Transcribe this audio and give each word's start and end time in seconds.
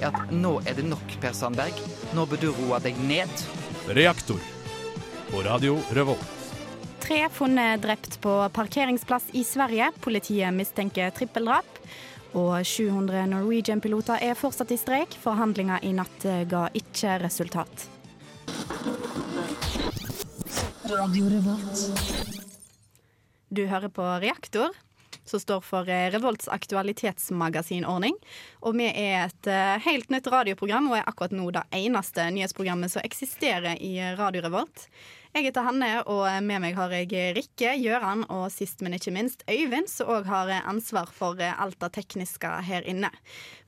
er 0.00 0.10
at 0.12 0.32
nå 0.32 0.58
er 0.66 0.76
det 0.78 0.86
nok, 0.88 1.16
Per 1.22 1.34
Sandberg. 1.36 1.78
Nå 2.16 2.26
bør 2.30 2.42
du 2.42 2.50
roe 2.54 2.80
deg 2.84 2.98
ned. 3.08 3.46
Reaktor 3.96 4.40
på 5.30 5.42
Radio 5.46 5.78
Revolt. 5.96 6.32
Tre 7.06 7.20
funnet 7.30 7.82
drept 7.84 8.16
på 8.20 8.32
parkeringsplass 8.52 9.30
i 9.38 9.44
Sverige. 9.46 9.92
Politiet 10.02 10.54
mistenker 10.54 11.12
trippeldrap. 11.14 11.78
Og 12.36 12.58
700 12.66 13.28
Norwegian-piloter 13.30 14.20
er 14.26 14.34
fortsatt 14.36 14.74
i 14.74 14.80
streik. 14.80 15.14
Forhandlinger 15.22 15.86
i 15.86 15.92
natt 15.96 16.26
ga 16.50 16.66
ikke 16.74 17.18
resultat. 17.22 17.86
Radio 20.86 21.30
Du 23.48 23.66
hører 23.66 23.88
på 23.88 24.04
Reaktor, 24.22 24.74
som 25.30 25.42
står 25.42 25.60
for 25.66 25.88
eh, 25.90 26.08
Revolts 26.14 26.48
aktualitetsmagasinordning. 26.52 28.16
Og 28.62 28.78
vi 28.78 28.88
er 28.90 29.26
et 29.26 29.50
eh, 29.50 29.76
helt 29.86 30.10
nytt 30.12 30.30
radioprogram, 30.32 30.90
og 30.90 30.98
er 30.98 31.06
akkurat 31.06 31.34
nå 31.36 31.50
det 31.54 31.66
eneste 31.76 32.28
nyhetsprogrammet 32.34 32.94
som 32.94 33.06
eksisterer 33.06 33.78
i 33.82 33.98
Radio 34.18 34.44
Revolt. 34.46 34.88
Jeg 35.36 35.50
heter 35.50 35.66
Hanne, 35.66 35.90
og 36.08 36.24
med 36.46 36.62
meg 36.64 36.78
har 36.78 36.94
jeg 36.96 37.34
Rikke, 37.36 37.74
Gjøran 37.76 38.22
og 38.32 38.46
sist, 38.54 38.80
men 38.80 38.96
ikke 38.96 39.12
minst 39.12 39.42
Øyvind, 39.44 39.90
som 39.92 40.08
òg 40.14 40.30
har 40.30 40.48
ansvar 40.62 41.10
for 41.12 41.36
alt 41.36 41.76
det 41.82 41.90
tekniske 41.98 42.54
her 42.64 42.86
inne. 42.88 43.10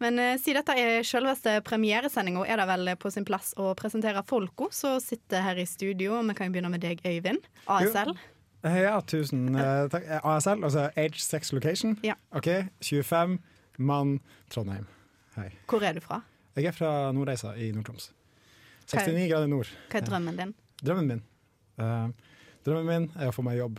Men 0.01 0.17
siden 0.41 0.63
dette 0.63 0.79
er 0.81 1.05
selveste 1.05 1.59
premieresendinga, 1.69 2.47
er 2.49 2.63
det 2.63 2.71
vel 2.73 2.95
på 2.97 3.13
sin 3.13 3.29
plass 3.29 3.53
å 3.61 3.75
presentere 3.77 4.25
folka 4.25 4.71
som 4.73 4.97
sitter 5.05 5.45
her 5.45 5.61
i 5.61 5.69
studio. 5.69 6.17
Vi 6.25 6.39
kan 6.41 6.49
jo 6.49 6.57
begynne 6.57 6.73
med 6.73 6.87
deg, 6.87 7.05
Øyvind. 7.05 7.45
ASL. 7.69 8.17
Jo. 8.17 8.38
Ja, 8.65 8.99
tusen 9.07 9.55
uh, 9.55 9.87
takk. 9.93 10.07
ASL, 10.25 10.65
altså 10.67 10.89
Age 10.97 11.21
Sex 11.23 11.53
Location. 11.53 11.99
Ja. 12.03 12.17
OK, 12.35 12.49
25, 12.83 13.39
mann, 13.79 14.19
Trondheim. 14.51 14.87
Hei. 15.37 15.53
Hvor 15.71 15.85
er 15.87 15.95
du 15.95 16.01
fra? 16.03 16.21
Jeg 16.57 16.73
er 16.73 16.75
fra 16.75 17.13
Nordreisa 17.15 17.53
i 17.55 17.71
Nord-Troms. 17.71 18.11
69 18.89 19.29
grader 19.31 19.47
nord. 19.47 19.71
Hva 19.93 20.01
er 20.01 20.07
drømmen 20.09 20.41
din? 20.41 20.55
Drømmen 20.83 21.11
min? 21.13 21.23
Uh, 21.79 22.09
drømmen 22.67 22.89
min 22.89 23.07
er 23.21 23.31
å 23.31 23.35
få 23.37 23.45
meg 23.47 23.61
jobb 23.61 23.79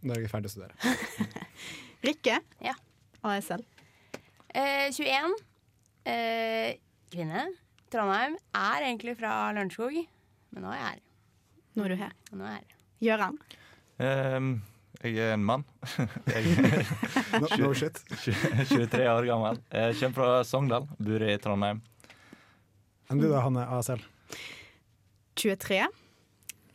når 0.00 0.18
jeg 0.18 0.26
er 0.26 0.32
ferdig 0.32 0.50
å 0.50 0.54
studere. 0.54 0.94
Rikke? 2.08 2.40
Ja. 2.64 2.74
ASL. 3.20 3.62
Uh, 4.50 4.88
21. 4.90 5.36
Uh, 6.08 6.72
kvinne. 7.12 7.46
Trondheim. 7.92 8.38
Er 8.56 8.88
egentlig 8.88 9.14
fra 9.20 9.36
Lørenskog, 9.54 10.02
men 10.50 10.66
nå 10.66 10.72
er 10.72 10.80
jeg 10.80 10.88
her. 10.88 11.00
Nå 11.76 11.86
er 11.86 11.92
du 11.92 12.00
her. 12.00 12.14
Nå 12.32 12.46
er 12.48 12.56
jeg 12.56 12.62
her. 12.64 12.78
Gjøran? 13.06 13.42
Um, 14.00 14.62
jeg 15.00 15.16
er 15.20 15.34
en 15.34 15.44
mann. 15.44 15.64
jeg 16.32 17.60
no 17.60 17.72
shit. 17.76 18.00
23 18.72 19.04
år 19.08 19.28
gammel. 19.28 19.60
Jeg 19.72 19.96
kommer 20.00 20.16
fra 20.16 20.28
Sogndal, 20.48 20.86
bor 21.00 21.24
i 21.24 21.34
Trondheim. 21.40 21.82
Enn 23.10 23.20
du 23.20 23.26
da, 23.28 23.42
Hanne 23.44 23.66
ASL? 23.76 24.00
23. 25.40 25.82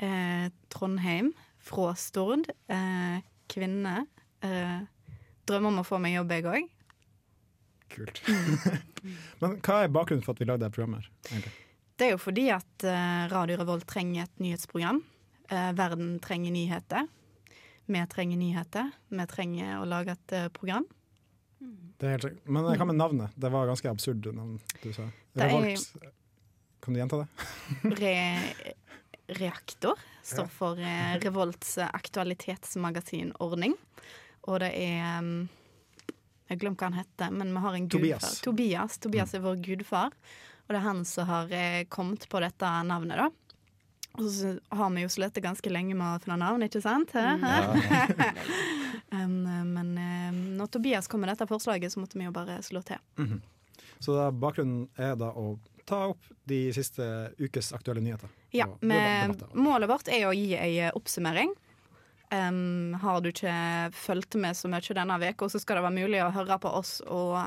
Eh, 0.05 0.47
Trondheim, 0.73 1.31
fra 1.65 1.93
Stord. 1.97 2.49
Eh, 2.69 3.19
kvinne. 3.51 4.05
Eh, 4.45 4.79
drømmer 5.45 5.71
om 5.73 5.81
å 5.81 5.85
få 5.87 6.01
meg 6.01 6.17
jobb, 6.17 6.33
jeg 6.35 6.47
òg. 6.49 6.71
Kult. 7.93 8.21
Men 9.41 9.59
hva 9.61 9.83
er 9.83 9.93
bakgrunnen 9.93 10.25
for 10.25 10.33
at 10.35 10.41
vi 10.41 10.49
lagde 10.49 10.65
dette 10.65 10.75
programmet? 10.75 11.09
her, 11.29 11.45
Det 11.95 12.09
er 12.09 12.15
jo 12.15 12.21
fordi 12.21 12.49
at 12.53 12.85
eh, 12.89 13.27
Radio 13.33 13.61
Revolt 13.61 13.85
trenger 13.89 14.25
et 14.25 14.41
nyhetsprogram. 14.41 15.03
Eh, 15.49 15.71
verden 15.77 16.17
trenger 16.25 16.53
nyheter. 16.55 17.05
Vi 17.85 18.01
trenger 18.09 18.37
nyheter. 18.41 18.91
Vi 19.13 19.25
trenger 19.29 19.79
å 19.81 19.85
lage 19.89 20.15
et 20.17 20.33
eh, 20.33 20.47
program. 20.53 20.85
Det 21.59 22.07
er 22.07 22.15
helt 22.15 22.25
sikkert. 22.27 22.47
Men 22.51 22.65
hva 22.67 22.85
med 22.89 22.97
navnet? 22.99 23.35
Det 23.39 23.51
var 23.53 23.67
ganske 23.69 23.89
absurd 23.91 24.25
navn 24.35 24.57
du 24.83 24.89
sa. 24.93 25.05
Er- 25.37 25.47
Revolt. 25.49 26.11
Kan 26.83 26.93
du 26.93 26.99
gjenta 26.99 27.21
det? 27.23 27.27
Re 28.01 28.15
Reaktor 29.39 29.97
står 30.21 30.49
for 30.53 30.77
eh, 30.77 31.15
Revolts 31.23 31.77
aktualitetsmagasinordning. 31.85 33.73
Og 34.45 34.59
det 34.61 34.71
er 34.77 35.19
um, 35.21 35.47
Jeg 36.49 36.59
glemte 36.61 36.83
hva 36.85 36.91
han 36.91 36.99
heter, 36.99 37.31
men 37.33 37.53
vi 37.55 37.63
har 37.63 37.73
en 37.79 37.87
gudfar. 37.89 38.35
Tobias. 38.45 38.99
Tobias 39.01 39.33
er 39.33 39.41
vår 39.41 39.57
gudfar. 39.65 40.13
Og 40.65 40.73
det 40.73 40.77
er 40.77 40.85
han 40.85 41.01
som 41.09 41.25
har 41.29 41.49
eh, 41.53 41.83
kommet 41.89 42.27
på 42.29 42.41
dette 42.43 42.69
navnet, 42.85 43.17
da. 43.17 43.29
Og 44.19 44.29
så 44.31 44.55
har 44.75 44.89
vi 44.95 45.03
jo 45.03 45.11
slitt 45.11 45.37
ganske 45.43 45.71
lenge 45.71 45.95
med 45.97 46.07
å 46.07 46.21
finne 46.23 46.37
navn, 46.41 46.65
ikke 46.67 46.81
sant? 46.83 47.13
Um, 49.11 49.35
men 49.75 49.91
eh, 50.01 50.31
når 50.59 50.71
Tobias 50.73 51.09
kom 51.11 51.23
med 51.23 51.33
dette 51.33 51.47
forslaget, 51.49 51.93
så 51.93 52.01
måtte 52.03 52.19
vi 52.19 52.27
jo 52.27 52.35
bare 52.35 52.61
slå 52.65 52.83
til. 52.85 53.01
Mhm. 53.21 53.41
Så 53.99 54.15
da, 54.17 54.27
bakgrunnen 54.31 54.89
er 54.99 55.15
da 55.17 55.29
å 55.31 55.55
ta 55.87 56.07
opp 56.11 56.25
de 56.49 56.67
siste 56.75 57.05
ukes 57.39 57.71
aktuelle 57.73 58.01
nyheter. 58.03 58.29
Ja, 58.55 58.67
Med, 58.79 59.31
men 59.31 59.63
målet 59.65 59.89
vårt 59.89 60.09
er 60.11 60.27
å 60.27 60.33
gi 60.35 60.51
ei 60.57 60.89
oppsummering. 60.91 61.53
Um, 62.33 62.95
har 63.01 63.21
du 63.21 63.29
ikke 63.29 63.53
fulgt 63.95 64.35
med 64.41 64.57
så 64.57 64.69
mye 64.71 64.97
denne 64.97 65.17
veka, 65.21 65.47
så 65.49 65.61
skal 65.61 65.79
det 65.79 65.85
være 65.85 65.99
mulig 66.01 66.23
å 66.25 66.33
høre 66.33 66.57
på 66.61 66.71
oss 66.79 66.97
og 67.05 67.37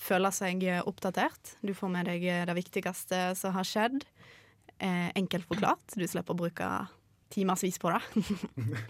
føle 0.00 0.32
seg 0.34 0.64
oppdatert. 0.82 1.56
Du 1.62 1.72
får 1.76 1.92
med 1.92 2.10
deg 2.10 2.26
det 2.48 2.56
viktigste 2.56 3.30
som 3.38 3.54
har 3.54 3.68
skjedd. 3.68 4.04
Eh, 4.80 5.10
enkelt 5.20 5.44
forklart. 5.48 5.92
Du 5.96 6.06
slipper 6.08 6.32
å 6.32 6.38
bruke 6.40 6.68
timevis 7.30 7.76
på 7.78 7.90
det. 7.92 8.00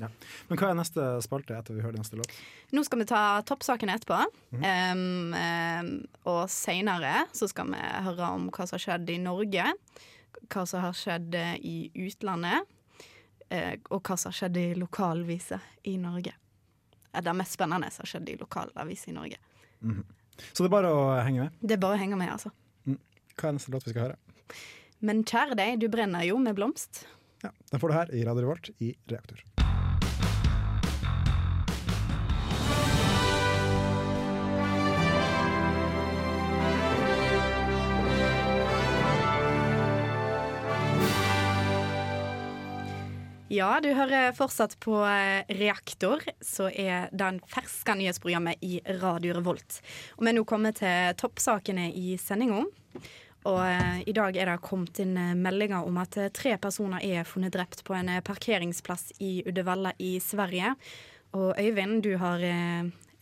Ja. 0.00 0.08
Men 0.48 0.58
hva 0.58 0.72
er 0.72 0.74
neste 0.74 1.02
spalte 1.22 1.54
etter 1.54 1.76
vi 1.76 1.82
hører 1.84 2.00
neste 2.00 2.16
låt? 2.18 2.32
Nå 2.74 2.82
skal 2.82 2.98
vi 2.98 3.04
ta 3.06 3.20
toppsakene 3.46 3.94
etterpå. 3.94 4.16
Mhm. 4.56 4.64
Um, 4.64 5.34
um, 5.38 5.90
og 6.32 6.48
seinere 6.50 7.20
så 7.30 7.46
skal 7.46 7.68
vi 7.70 7.78
høre 8.08 8.30
om 8.34 8.48
hva 8.50 8.66
som 8.66 8.74
har 8.74 8.82
skjedd 8.82 9.12
i 9.14 9.18
Norge. 9.22 9.68
Hva 10.50 10.64
som 10.66 10.82
har 10.82 10.96
skjedd 10.98 11.36
eh, 11.38 11.54
i 11.62 11.76
utlandet. 12.08 12.66
eh, 13.54 13.76
og 13.94 14.02
hva 14.02 14.16
som 14.18 14.32
har 14.32 14.38
skjedd 14.40 14.58
i 14.58 14.66
lokalviser 14.82 15.62
i 15.86 15.94
Norge. 16.02 16.32
Det 17.14 17.22
Det 17.22 17.34
mest 17.38 17.54
spennende 17.54 17.90
som 17.94 18.02
har 18.02 18.10
skjedd 18.16 18.28
i 18.34 18.36
lokalaviser 18.40 19.12
i 19.12 19.14
Norge. 19.14 19.38
Mhm. 19.80 20.02
Så 20.50 20.64
det 20.64 20.66
er 20.72 20.74
bare 20.74 20.90
å 20.90 21.04
henge 21.22 21.44
med. 21.46 21.52
Det 21.62 21.76
er 21.76 21.82
bare 21.86 21.94
å 21.94 22.00
henge 22.02 22.16
med, 22.18 22.32
altså. 22.34 22.50
Hva 23.38 23.48
er 23.48 23.52
neste 23.60 23.70
låt 23.70 23.86
vi 23.86 23.94
skal 23.94 24.08
høre? 24.08 24.16
Men 25.04 25.20
kjære 25.28 25.56
deg, 25.58 25.80
du 25.82 25.90
brenner 25.92 26.24
jo 26.24 26.38
med 26.40 26.56
blomst. 26.56 27.04
Ja, 27.44 27.50
Den 27.70 27.80
får 27.80 27.90
du 27.90 27.94
her 27.98 28.14
i 28.16 28.24
Radio 28.24 28.46
Revolt 28.46 28.70
i 28.80 28.94
Reaktor. 29.10 29.42
Ja, 43.52 43.76
du 43.78 43.90
hører 43.94 44.32
fortsatt 44.34 44.72
på 44.82 44.96
eh, 45.04 45.44
Reaktor, 45.60 46.24
som 46.42 46.72
er 46.72 47.12
den 47.12 47.36
ferske 47.52 47.94
nyhetsprogrammet 48.00 48.64
i 48.64 48.80
Radio 49.02 49.36
Revolt. 49.36 49.76
Og 50.16 50.24
vi 50.24 50.32
er 50.32 50.38
nå 50.40 50.46
kommet 50.48 50.80
til 50.80 51.12
toppsakene 51.20 51.90
i 51.92 52.16
sendinga. 52.18 52.64
Og 53.44 53.60
eh, 53.60 54.00
i 54.08 54.14
dag 54.16 54.36
er 54.40 54.48
det 54.48 54.60
kommet 54.64 54.98
inn 55.02 55.16
eh, 55.20 55.36
meldinger 55.36 55.84
om 55.84 55.98
at 56.00 56.16
eh, 56.20 56.32
tre 56.32 56.56
personer 56.60 57.04
er 57.04 57.28
funnet 57.28 57.52
drept 57.52 57.82
på 57.84 57.96
en 57.96 58.08
parkeringsplass 58.24 59.18
i 59.24 59.42
Uddevalla 59.44 59.92
i 60.00 60.16
Sverige. 60.22 60.74
Og 61.36 61.58
Øyvind, 61.58 62.00
du 62.06 62.14
har 62.20 62.38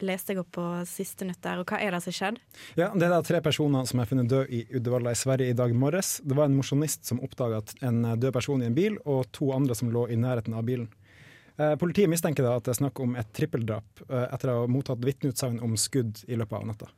lest 0.04 0.28
deg 0.28 0.42
opp 0.42 0.50
på 0.52 0.64
siste 0.84 1.24
nytt 1.24 1.40
der, 1.40 1.62
og 1.62 1.70
hva 1.70 1.78
er 1.80 1.94
det 1.94 2.02
som 2.04 2.12
skjedde? 2.12 2.42
Ja, 2.76 2.90
Det 2.92 3.06
er 3.06 3.14
da 3.14 3.22
tre 3.24 3.40
personer 3.40 3.86
som 3.88 4.02
er 4.02 4.10
funnet 4.10 4.28
død 4.28 4.52
i 4.52 4.60
Uddevalla 4.76 5.14
i 5.14 5.16
Sverige 5.18 5.54
i 5.54 5.56
dag 5.56 5.72
morges. 5.72 6.18
Det 6.20 6.36
var 6.36 6.50
en 6.50 6.58
mosjonist 6.58 7.08
som 7.08 7.22
oppdaga 7.24 7.62
en 7.80 8.02
død 8.20 8.34
person 8.36 8.60
i 8.60 8.68
en 8.68 8.76
bil, 8.76 8.98
og 9.08 9.30
to 9.32 9.48
andre 9.56 9.78
som 9.78 9.88
lå 9.94 10.04
i 10.12 10.18
nærheten 10.20 10.52
av 10.58 10.66
bilen. 10.68 10.90
Politiet 11.80 12.10
mistenker 12.12 12.44
da 12.44 12.58
at 12.58 12.68
det 12.68 12.74
er 12.74 12.82
snakk 12.82 13.00
om 13.00 13.16
et 13.16 13.32
trippeldrap, 13.32 14.04
etter 14.10 14.52
å 14.52 14.60
ha 14.60 14.68
mottatt 14.68 15.00
vitneutsagn 15.00 15.62
om 15.64 15.78
skudd 15.80 16.20
i 16.28 16.36
løpet 16.36 16.60
av 16.60 16.68
natta. 16.68 16.92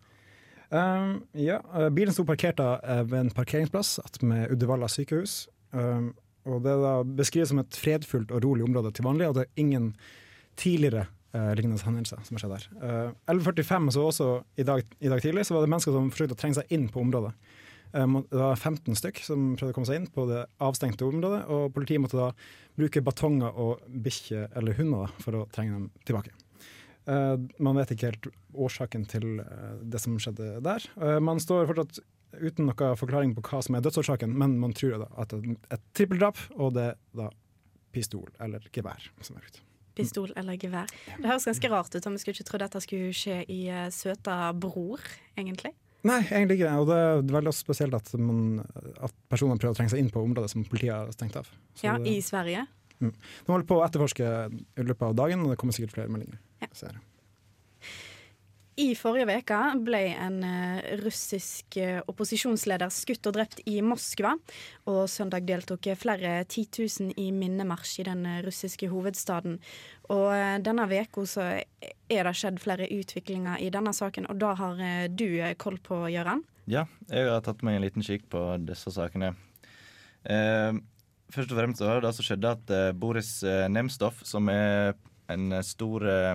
Um, 0.74 1.20
ja, 1.38 1.60
eh, 1.76 1.88
bilen 1.94 2.14
sto 2.14 2.24
parkert 2.26 2.58
eh, 2.58 3.02
ved 3.06 3.18
en 3.20 3.32
parkeringsplass 3.34 3.98
med 4.26 4.50
Uddevalla 4.50 4.88
sykehus. 4.90 5.44
Um, 5.70 6.12
og 6.44 6.62
Det 6.64 6.72
er 6.74 7.10
beskrives 7.16 7.52
som 7.52 7.60
et 7.62 7.76
fredfullt 7.78 8.32
og 8.34 8.42
rolig 8.44 8.66
område 8.66 8.90
til 8.92 9.06
vanlig, 9.06 9.28
og 9.28 9.36
det 9.38 9.44
er 9.46 9.62
ingen 9.62 9.92
tidligere 10.60 11.06
uh, 11.34 11.54
lignende 11.56 11.80
hendelser 11.82 12.20
som 12.26 12.36
har 12.36 12.42
skjedd 12.42 12.56
der. 12.56 13.14
Uh, 13.30 13.36
11.45, 13.38 13.90
så 13.94 14.08
også 14.10 14.28
i 14.60 14.66
dag, 14.66 14.82
i 15.00 15.08
dag 15.08 15.22
tidlig, 15.22 15.46
så 15.46 15.56
var 15.56 15.64
det 15.64 15.70
mennesker 15.72 15.94
som 15.94 16.10
forsøkte 16.12 16.36
å 16.36 16.42
trenge 16.42 16.58
seg 16.58 16.74
inn 16.74 16.90
på 16.92 17.00
området. 17.00 17.32
Eh, 17.94 18.06
Det 18.30 18.38
var 18.38 18.56
15 18.56 18.96
stykk 18.98 19.22
som 19.22 19.50
prøvde 19.56 19.72
å 19.72 19.76
komme 19.76 19.88
seg 19.88 20.00
inn 20.00 20.10
på 20.10 20.26
det 20.30 20.44
avstengte 20.62 21.06
området, 21.06 21.44
og 21.46 21.72
politiet 21.74 22.02
måtte 22.02 22.18
da 22.18 22.32
bruke 22.74 23.02
batonger 23.06 23.54
og 23.54 23.84
bikkjer 23.86 24.50
eller 24.58 24.74
hunder 24.78 25.14
for 25.22 25.38
å 25.38 25.46
trenge 25.54 25.78
dem 25.78 25.90
tilbake. 26.06 26.34
Eh, 27.06 27.36
Man 27.60 27.76
vet 27.76 27.90
ikke 27.94 28.10
helt 28.12 28.26
årsaken 28.54 29.06
til 29.10 29.40
eh, 29.40 29.76
det 29.82 30.00
som 30.00 30.16
skjedde 30.18 30.60
der. 30.64 30.86
Eh, 31.00 31.18
Man 31.20 31.40
står 31.42 31.66
fortsatt 31.70 32.00
uten 32.40 32.66
noen 32.66 32.96
forklaring 32.98 33.34
på 33.36 33.44
hva 33.46 33.60
som 33.62 33.76
er 33.76 33.84
dødsårsaken, 33.84 34.32
men 34.34 34.56
man 34.58 34.72
tror 34.74 34.98
da 35.04 35.06
at 35.22 35.30
det 35.30 35.52
er 35.54 35.76
et 35.76 35.84
trippeldrap, 35.94 36.40
og 36.58 36.72
det 36.74 36.88
er 36.90 36.96
da 37.14 37.28
pistol 37.94 38.26
eller 38.42 38.64
gevær 38.74 39.04
som 39.22 39.36
er 39.36 39.44
brukt. 39.44 39.60
Pistol 39.94 40.32
eller 40.34 40.56
gevær. 40.58 40.90
Det 41.20 41.28
høres 41.30 41.44
ganske 41.46 41.70
rart 41.70 41.94
ut. 41.94 42.06
om 42.08 42.16
Vi 42.16 42.18
skulle 42.24 42.34
ikke 42.34 42.48
tro 42.48 42.58
dette 42.58 42.80
skulle 42.82 43.12
skje 43.14 43.36
i 43.46 43.60
søta 43.94 44.50
Bror, 44.58 44.98
egentlig. 45.38 45.70
Nei, 46.04 46.18
egentlig 46.26 46.58
ikke. 46.58 46.72
Og 46.82 46.88
det 46.90 46.96
er 46.98 47.22
veldig 47.38 47.52
spesielt 47.54 47.94
at, 47.96 48.10
man, 48.18 48.58
at 49.00 49.14
personer 49.30 49.56
prøver 49.56 49.72
å 49.72 49.78
trenge 49.78 49.94
seg 49.94 50.02
inn 50.02 50.10
på 50.10 50.20
området 50.26 50.50
som 50.50 50.64
politiet 50.68 50.92
har 50.92 51.12
stengt 51.14 51.38
av. 51.38 51.46
Så 51.78 51.86
Ja, 51.86 51.94
det- 51.98 52.10
I 52.10 52.18
Sverige. 52.20 52.66
Mm. 53.00 53.12
De 53.46 53.52
holder 53.52 53.66
på 53.66 53.78
å 53.78 53.84
etterforske 53.86 54.26
i 54.76 54.82
løpet 54.82 55.02
av 55.02 55.14
dagen, 55.14 55.40
og 55.44 55.50
det 55.50 55.58
kommer 55.58 55.72
sikkert 55.72 55.92
flere 55.94 56.08
meldinger. 56.10 56.38
Jeg. 56.70 57.02
I 58.74 58.88
forrige 58.98 59.36
uke 59.38 59.58
ble 59.86 60.00
en 60.18 60.40
eh, 60.42 60.96
russisk 60.98 61.76
eh, 61.78 62.00
opposisjonsleder 62.10 62.90
skutt 62.90 63.28
og 63.30 63.36
drept 63.36 63.60
i 63.70 63.76
Moskva. 63.86 64.32
Og 64.90 65.04
søndag 65.10 65.46
deltok 65.46 65.92
flere 66.00 66.40
titusen 66.50 67.12
i 67.20 67.28
minnemarsj 67.30 68.00
i 68.02 68.06
den 68.08 68.26
eh, 68.26 68.40
russiske 68.42 68.88
hovedstaden. 68.90 69.60
Og 70.10 70.34
denne 70.66 70.88
uka 70.90 71.26
så 71.30 71.46
er 71.54 72.26
det 72.26 72.34
skjedd 72.34 72.58
flere 72.60 72.90
utviklinger 72.90 73.62
i 73.62 73.70
denne 73.72 73.94
saken, 73.94 74.26
og 74.28 74.42
da 74.42 74.50
har 74.58 74.82
du 75.08 75.28
koll 75.56 75.78
på, 75.80 76.02
Gøran? 76.12 76.42
Ja, 76.68 76.84
jeg 77.08 77.30
har 77.30 77.40
tatt 77.46 77.62
meg 77.64 77.78
en 77.78 77.86
liten 77.86 78.04
kikk 78.04 78.26
på 78.34 78.42
disse 78.66 78.90
sakene. 78.92 79.32
Eh, 80.26 80.74
først 81.32 81.54
og 81.54 81.62
fremst 81.62 81.80
så 81.80 81.88
var 81.88 82.02
det 82.02 82.10
det 82.10 82.14
som 82.18 82.26
skjedde 82.26 82.52
at 82.58 82.76
Boris 82.98 83.38
Nemstov, 83.70 84.18
som 84.26 84.50
er 84.52 84.92
en 85.32 85.52
eh, 85.52 85.62
stor 85.64 86.08
eh, 86.08 86.34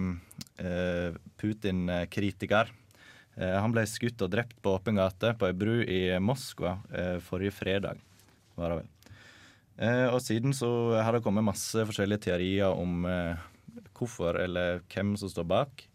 eh, 0.57 1.13
Putin-kritiker, 1.39 2.71
eh, 3.36 3.57
han 3.59 3.71
ble 3.74 3.86
skutt 3.89 4.21
og 4.25 4.31
drept 4.33 4.57
på 4.63 4.69
åpen 4.77 4.95
gate 5.00 5.30
på 5.39 5.45
ei 5.50 5.56
bru 5.57 5.75
i 5.83 6.19
Moskva 6.24 6.71
eh, 6.94 7.18
forrige 7.24 7.56
fredag. 7.59 7.97
var 8.56 8.69
det 8.69 8.75
vel. 8.81 8.89
Eh, 9.80 10.07
og 10.12 10.21
siden 10.21 10.53
så 10.56 10.69
har 11.00 11.12
det 11.15 11.24
kommet 11.24 11.44
masse 11.47 11.86
forskjellige 11.88 12.24
teorier 12.30 12.69
om 12.74 13.06
hvorfor 13.95 14.36
eller 14.41 14.80
hvem 14.91 15.18
som 15.19 15.30
står 15.31 15.45
bak. 15.47 15.86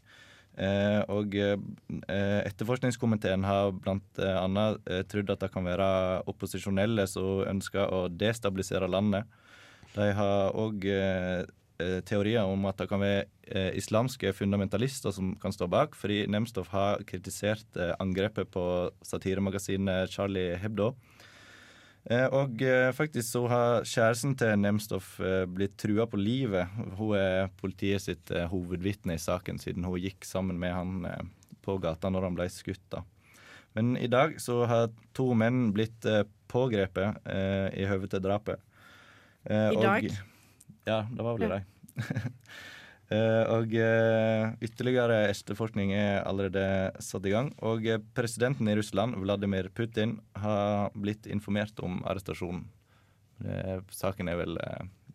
Og 1.10 1.34
etterforskningskomiteen 1.34 3.44
har 3.44 3.72
blant 3.74 4.18
annet 4.22 4.78
trodd 5.10 5.30
at 5.34 5.40
det 5.42 5.50
kan 5.50 5.66
være 5.66 6.22
opposisjonelle 6.30 7.06
som 7.10 7.42
ønsker 7.50 7.90
å 7.90 8.06
destabilisere 8.12 8.86
landet. 8.86 9.26
De 9.96 10.12
har 10.14 10.54
òg 10.54 10.86
teorier 12.06 12.46
om 12.46 12.66
at 12.70 12.78
det 12.78 12.88
kan 12.90 13.02
være 13.02 13.24
eh, 13.50 13.72
islamske 13.78 14.32
fundamentalister 14.36 15.14
som 15.14 15.34
kan 15.42 15.54
stå 15.54 15.66
bak, 15.70 15.96
fordi 15.98 16.24
Nemstov 16.30 16.68
har 16.70 17.02
kritisert 17.08 17.76
eh, 17.76 17.94
angrepet 18.02 18.50
på 18.54 18.64
satiremagasinet 19.02 20.12
Charlie 20.12 20.56
Hebdo. 20.62 20.92
Eh, 22.04 22.26
og 22.36 22.60
eh, 22.60 22.90
faktisk 22.92 23.24
så 23.30 23.46
har 23.48 23.86
kjæresten 23.88 24.34
til 24.36 24.58
Nemstov 24.60 25.06
eh, 25.24 25.46
blitt 25.48 25.78
trua 25.80 26.04
på 26.10 26.20
livet. 26.20 26.68
Hun 26.98 27.16
er 27.16 27.48
politiet 27.60 28.04
sitt 28.04 28.30
eh, 28.30 28.44
hovedvitne 28.50 29.16
i 29.16 29.22
saken, 29.22 29.58
siden 29.62 29.86
hun 29.88 30.02
gikk 30.02 30.28
sammen 30.28 30.60
med 30.60 30.74
han 30.76 31.08
eh, 31.08 31.24
på 31.64 31.78
gata 31.80 32.10
når 32.12 32.28
han 32.28 32.36
ble 32.36 32.48
skutt. 32.52 32.84
da. 32.92 33.00
Men 33.74 33.96
i 33.96 34.10
dag 34.12 34.36
så 34.42 34.60
har 34.68 34.92
to 35.16 35.32
menn 35.34 35.70
blitt 35.74 36.04
eh, 36.06 36.26
pågrepet 36.52 37.24
eh, 37.24 37.72
i 37.80 37.88
høve 37.88 38.10
til 38.12 38.22
drapet. 38.22 38.60
Eh, 39.48 39.72
I 39.72 39.80
dag? 39.80 40.12
Ja, 40.86 41.02
det 41.10 41.22
var 41.26 41.38
vel 41.38 41.48
i 41.48 41.52
dag. 41.56 41.62
Eh, 43.12 43.42
og 43.52 43.68
eh, 43.76 44.54
ytterligere 44.64 45.26
etterforskning 45.28 45.90
er 45.92 46.22
allerede 46.24 46.62
satt 47.04 47.26
i 47.28 47.34
gang. 47.34 47.50
Og 47.68 47.84
eh, 47.86 47.98
presidenten 48.16 48.70
i 48.72 48.74
Russland, 48.78 49.18
Vladimir 49.20 49.68
Putin, 49.76 50.14
har 50.40 50.88
blitt 50.96 51.28
informert 51.28 51.78
om 51.84 51.98
arrestasjonen. 52.08 52.64
Saken 53.92 54.32
er 54.32 54.40
vel, 54.40 54.56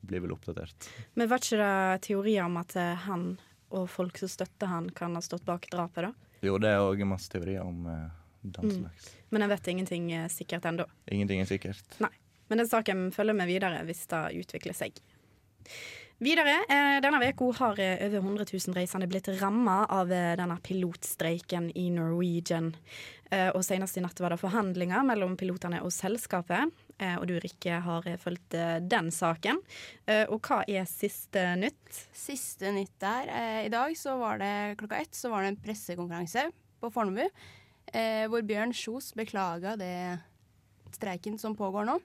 blir 0.06 0.22
vel 0.22 0.36
oppdatert. 0.38 0.86
Men 1.18 1.32
var 1.34 1.42
ikke 1.42 1.58
det 1.64 2.02
teorier 2.06 2.46
om 2.46 2.62
at 2.62 2.78
han 3.08 3.26
og 3.74 3.90
folk 3.90 4.22
som 4.22 4.30
støtter 4.38 4.70
han, 4.70 4.94
kan 4.94 5.18
ha 5.18 5.26
stått 5.26 5.48
bak 5.50 5.66
drapet, 5.74 6.12
da? 6.12 6.14
Jo, 6.46 6.60
det 6.62 6.70
er 6.76 6.86
òg 6.86 7.02
masse 7.10 7.34
teorier 7.34 7.66
om 7.66 7.88
den 7.90 8.70
Mm. 8.70 8.76
slags. 8.84 9.10
Men 9.34 9.42
jeg 9.48 9.50
vet 9.58 9.68
ingenting 9.74 10.12
sikkert 10.30 10.70
ennå. 10.70 10.86
Ingenting 11.12 11.42
er 11.42 11.50
sikkert. 11.50 11.98
Nei. 12.00 12.14
Men 12.54 12.62
den 12.62 12.70
saken 12.70 13.10
følger 13.12 13.36
vi 13.42 13.54
videre 13.58 13.82
hvis 13.90 14.06
det 14.14 14.22
utvikler 14.46 14.78
seg. 14.78 15.02
Videre, 16.20 16.66
eh, 16.68 16.98
denne 17.00 17.30
uka 17.32 17.46
har 17.64 17.80
eh, 17.80 18.02
over 18.08 18.18
100 18.20 18.46
000 18.52 18.76
reisende 18.76 19.08
blitt 19.08 19.30
ramma 19.40 19.86
av 19.88 20.12
eh, 20.12 20.34
denne 20.36 20.58
pilotstreiken 20.60 21.70
i 21.80 21.88
Norwegian. 21.96 22.74
Og 23.54 23.62
Senest 23.62 23.94
i 23.94 24.02
natt 24.02 24.18
var 24.18 24.34
det 24.34 24.40
forhandlinger 24.42 25.04
mellom 25.06 25.36
pilotene 25.38 25.84
og 25.86 25.92
selskapet. 25.94 26.72
Og 26.98 27.28
du, 27.30 27.36
Rikke, 27.38 27.76
har 27.86 28.08
fulgt 28.18 28.56
den 28.90 29.12
saken. 29.14 29.60
Og 30.34 30.40
hva 30.50 30.64
er 30.66 30.88
siste 30.90 31.44
nytt? 31.62 32.00
Siste 32.10 32.72
nytt 32.74 32.96
der. 32.98 33.30
I 33.68 33.70
dag 33.70 33.94
så 34.02 34.16
var 34.18 34.42
det 34.42 34.80
klokka 34.82 35.04
ett 35.04 35.14
så 35.14 35.30
var 35.30 35.46
det 35.46 35.52
en 35.52 35.60
pressekonferanse 35.62 36.48
på 36.82 36.90
Fornebu. 36.90 37.30
Hvor 38.34 38.50
Bjørn 38.50 38.74
Kjos 38.74 39.14
beklaga 39.14 39.78
det 39.78 39.94
streiken 40.98 41.38
som 41.38 41.54
pågår 41.54 41.86
nå. 41.86 42.00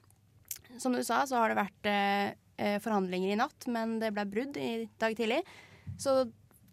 Som 0.77 0.93
du 0.93 1.01
sa, 1.01 1.25
så 1.25 1.41
har 1.41 1.55
det 1.55 1.63
vært 1.63 2.44
forhandlinger 2.57 3.33
i 3.35 3.39
natt, 3.39 3.67
men 3.67 3.97
det 3.99 4.13
ble 4.15 4.25
brudd 4.31 4.59
i 4.61 4.85
dag 5.01 5.17
tidlig. 5.19 5.41
Så 5.99 6.23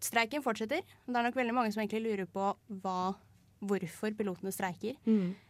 streiken 0.02 0.42
fortsetter. 0.44 0.82
Det 0.82 1.14
er 1.16 1.26
nok 1.26 1.38
veldig 1.38 1.54
mange 1.56 1.72
som 1.74 1.82
egentlig 1.82 2.02
lurer 2.04 2.28
på 2.30 2.52
hva, 2.82 3.12
hvorfor 3.62 4.14
pilotene 4.18 4.52
streiker. 4.54 4.98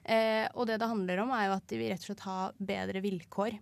Eh, 0.05 0.46
og 0.55 0.69
det 0.69 0.79
det 0.82 0.90
handler 0.90 1.23
om, 1.25 1.32
er 1.34 1.49
jo 1.49 1.56
at 1.56 1.69
de 1.70 1.81
vil 1.81 1.93
rett 1.93 2.05
og 2.05 2.11
slett 2.11 2.26
ha 2.26 2.38
bedre 2.73 3.05
vilkår. 3.05 3.56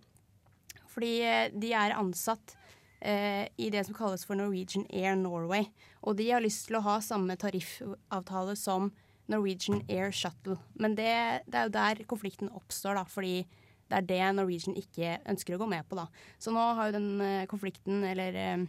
Fordi 0.91 1.13
eh, 1.27 1.45
de 1.55 1.71
er 1.77 1.95
ansatt 1.95 2.55
eh, 2.99 3.47
i 3.55 3.71
det 3.73 3.85
som 3.87 3.97
kalles 3.97 4.25
for 4.27 4.39
Norwegian 4.39 4.87
Air 4.89 5.15
Norway. 5.19 5.69
Og 6.03 6.19
de 6.19 6.29
har 6.31 6.43
lyst 6.43 6.67
til 6.67 6.79
å 6.79 6.85
ha 6.87 6.99
samme 7.03 7.37
tariffavtale 7.39 8.57
som 8.59 8.91
Norwegian 9.31 9.83
Air 9.87 10.11
Shuttle. 10.11 10.57
Men 10.75 10.97
det, 10.99 11.13
det 11.47 11.59
er 11.59 11.69
jo 11.69 11.75
der 11.77 12.05
konflikten 12.09 12.51
oppstår, 12.51 12.99
da, 12.99 13.05
fordi 13.07 13.45
det 13.91 13.99
er 13.99 14.07
det 14.07 14.21
Norwegian 14.37 14.77
ikke 14.79 15.17
ønsker 15.29 15.55
å 15.55 15.61
gå 15.61 15.67
med 15.69 15.87
på. 15.89 15.99
da. 15.99 16.07
Så 16.41 16.53
nå 16.55 16.63
har 16.77 16.89
jo 16.89 16.97
den 16.97 17.11
eh, 17.25 17.47
konflikten, 17.51 18.03
eller 18.07 18.37
eh, 18.39 18.65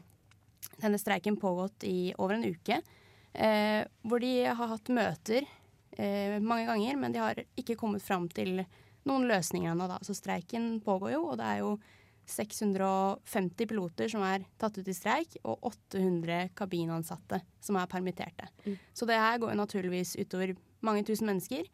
denne 0.82 1.00
streiken, 1.00 1.38
pågått 1.40 1.86
i 1.88 2.12
over 2.18 2.36
en 2.36 2.46
uke. 2.48 2.82
Eh, 3.32 3.80
hvor 4.04 4.22
de 4.22 4.32
har 4.44 4.72
hatt 4.74 4.92
møter 4.92 5.46
eh, 5.96 6.38
mange 6.42 6.66
ganger, 6.68 6.98
men 7.00 7.14
de 7.14 7.22
har 7.22 7.42
ikke 7.58 7.78
kommet 7.80 8.04
fram 8.04 8.28
til 8.32 8.64
noen 9.08 9.26
løsninger 9.30 9.72
ennå. 9.72 9.88
da. 9.90 10.00
Så 10.04 10.16
streiken 10.18 10.76
pågår 10.84 11.16
jo, 11.16 11.26
og 11.32 11.38
det 11.40 11.48
er 11.48 11.62
jo 11.62 11.76
650 12.28 13.66
piloter 13.68 14.10
som 14.10 14.22
er 14.26 14.44
tatt 14.60 14.76
ut 14.78 14.88
i 14.88 14.94
streik, 14.96 15.38
og 15.42 15.64
800 15.72 16.52
kabinansatte 16.58 17.42
som 17.62 17.78
er 17.80 17.90
permitterte. 17.90 18.50
Mm. 18.66 18.76
Så 18.94 19.08
det 19.08 19.18
her 19.18 19.40
går 19.42 19.54
jo 19.54 19.62
naturligvis 19.62 20.14
utover 20.20 20.54
mange 20.86 21.04
tusen 21.08 21.30
mennesker. 21.30 21.66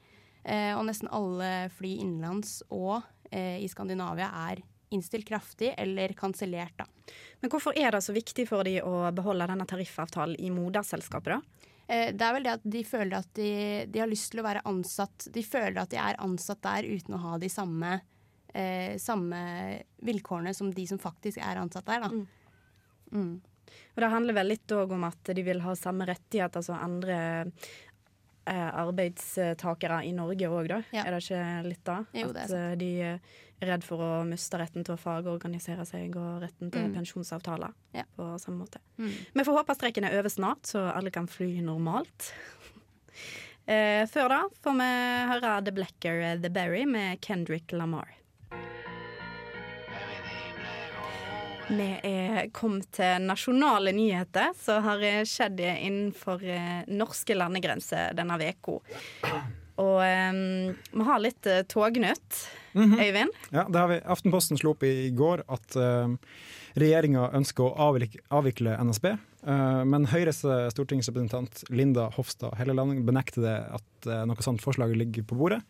Eh, 0.48 0.72
og 0.72 0.86
nesten 0.88 1.10
alle 1.12 1.68
fly 1.76 1.98
innenlands 2.00 2.62
og 2.72 3.02
eh, 3.30 3.58
i 3.62 3.68
Skandinavia 3.68 4.30
er 4.48 4.62
innstilt 4.94 5.28
kraftig 5.28 5.74
eller 5.76 6.14
kansellert, 6.16 6.76
da. 6.78 6.86
Men 7.40 7.52
hvorfor 7.52 7.76
er 7.76 7.92
det 7.92 8.02
så 8.04 8.14
viktig 8.16 8.46
for 8.48 8.64
de 8.64 8.78
å 8.80 9.10
beholde 9.14 9.48
denne 9.50 9.66
tariffavtalen 9.68 10.38
i 10.40 10.50
moderselskapet, 10.52 11.36
da? 11.36 11.68
Eh, 11.88 12.12
det 12.12 12.24
er 12.24 12.36
vel 12.36 12.46
det 12.46 12.54
at 12.56 12.64
de 12.68 12.84
føler 12.84 13.18
at 13.18 13.28
de, 13.36 13.50
de 13.88 14.00
har 14.02 14.10
lyst 14.10 14.30
til 14.32 14.42
å 14.42 14.44
være 14.44 14.60
ansatt 14.68 15.30
De 15.32 15.40
føler 15.40 15.78
at 15.80 15.92
de 15.92 15.96
er 15.96 16.18
ansatt 16.20 16.60
der 16.66 16.84
uten 16.84 17.16
å 17.16 17.22
ha 17.22 17.38
de 17.40 17.48
samme, 17.52 17.94
eh, 18.52 18.96
samme 19.00 19.40
vilkårene 20.04 20.52
som 20.56 20.72
de 20.74 20.84
som 20.88 21.00
faktisk 21.00 21.40
er 21.40 21.60
ansatt 21.60 21.88
der, 21.88 22.04
da. 22.04 22.12
Mm. 23.12 23.38
Og 23.68 24.00
det 24.00 24.10
handler 24.12 24.36
vel 24.36 24.52
litt 24.52 24.72
om 24.72 25.04
at 25.08 25.30
de 25.36 25.44
vil 25.44 25.60
ha 25.64 25.74
samme 25.76 26.06
rettigheter 26.08 26.64
som 26.64 26.78
andre 26.80 27.18
arbeidstakere 28.52 30.00
i 30.08 30.12
Norge 30.16 30.48
òg, 30.48 30.68
da? 30.70 30.78
Er 30.92 31.10
det 31.14 31.22
ikke 31.24 31.42
litt 31.68 31.84
da? 31.84 31.98
Jo, 32.16 32.30
det 32.32 32.46
at 32.48 32.54
eh, 32.56 32.74
de 32.80 32.90
er 33.02 33.20
redd 33.72 33.82
for 33.84 33.98
å 34.04 34.10
miste 34.28 34.58
retten 34.60 34.84
til 34.86 34.94
å 34.94 35.00
fagorganisere 35.02 35.84
seg 35.88 36.14
og 36.16 36.42
retten 36.44 36.70
til 36.70 36.86
Mm. 36.88 36.94
pensjonsavtaler 36.94 37.72
Ja. 37.94 38.04
på 38.16 38.38
samme 38.38 38.64
måte. 38.64 38.78
Mm. 38.98 39.10
Vi 39.34 39.44
får 39.44 39.58
håpe 39.58 39.74
streiken 39.74 40.04
er 40.06 40.18
over 40.20 40.28
snart, 40.30 40.62
så 40.62 40.86
alle 40.94 41.10
kan 41.10 41.26
fly 41.26 41.60
normalt. 41.60 42.32
Eh, 43.68 44.06
før 44.08 44.28
da 44.32 44.36
får 44.64 44.76
vi 44.78 44.84
høre 45.28 45.50
The 45.66 45.72
Blacker 45.76 46.20
eh, 46.24 46.38
The 46.40 46.48
Berry 46.48 46.86
med 46.88 47.20
Kendrick 47.20 47.70
Lamar. 47.76 48.08
Vi 51.68 51.88
er 52.08 52.48
kommet 52.56 52.88
til 52.96 53.24
nasjonale 53.28 53.92
nyheter 53.92 54.54
som 54.56 54.82
har 54.86 55.02
skjedd 55.28 55.60
innenfor 55.60 56.42
eh, 56.44 56.82
norske 56.88 57.36
landegrenser 57.36 58.16
denne 58.16 58.38
uka. 58.40 58.78
Og 59.78 60.00
um, 60.02 60.72
vi 60.74 61.06
har 61.06 61.20
litt 61.22 61.46
uh, 61.46 61.62
Mm 62.72 62.92
-hmm. 62.92 63.00
Øyvind. 63.06 63.30
Ja, 63.50 63.66
det 63.68 63.78
har 63.78 63.88
vi. 63.88 64.00
Aftenposten 64.04 64.58
slo 64.58 64.70
opp 64.70 64.82
i 64.82 65.10
går 65.10 65.42
at 65.48 65.76
uh, 65.76 66.16
regjeringa 66.74 67.30
ønsker 67.32 67.64
å 67.64 67.74
avvikle, 67.74 68.20
avvikle 68.28 68.76
NSB. 68.84 69.04
Uh, 69.46 69.84
men 69.84 70.06
Høyres 70.06 70.44
stortingsrepresentant 70.72 71.64
Linda 71.70 72.10
Hofstad 72.16 72.54
Helleland 72.58 73.04
benekter 73.06 73.42
det 73.42 73.58
at 73.72 74.06
uh, 74.06 74.26
noe 74.26 74.42
sånt 74.42 74.62
forslag 74.62 74.96
ligger 74.96 75.22
på 75.22 75.34
bordet. 75.34 75.62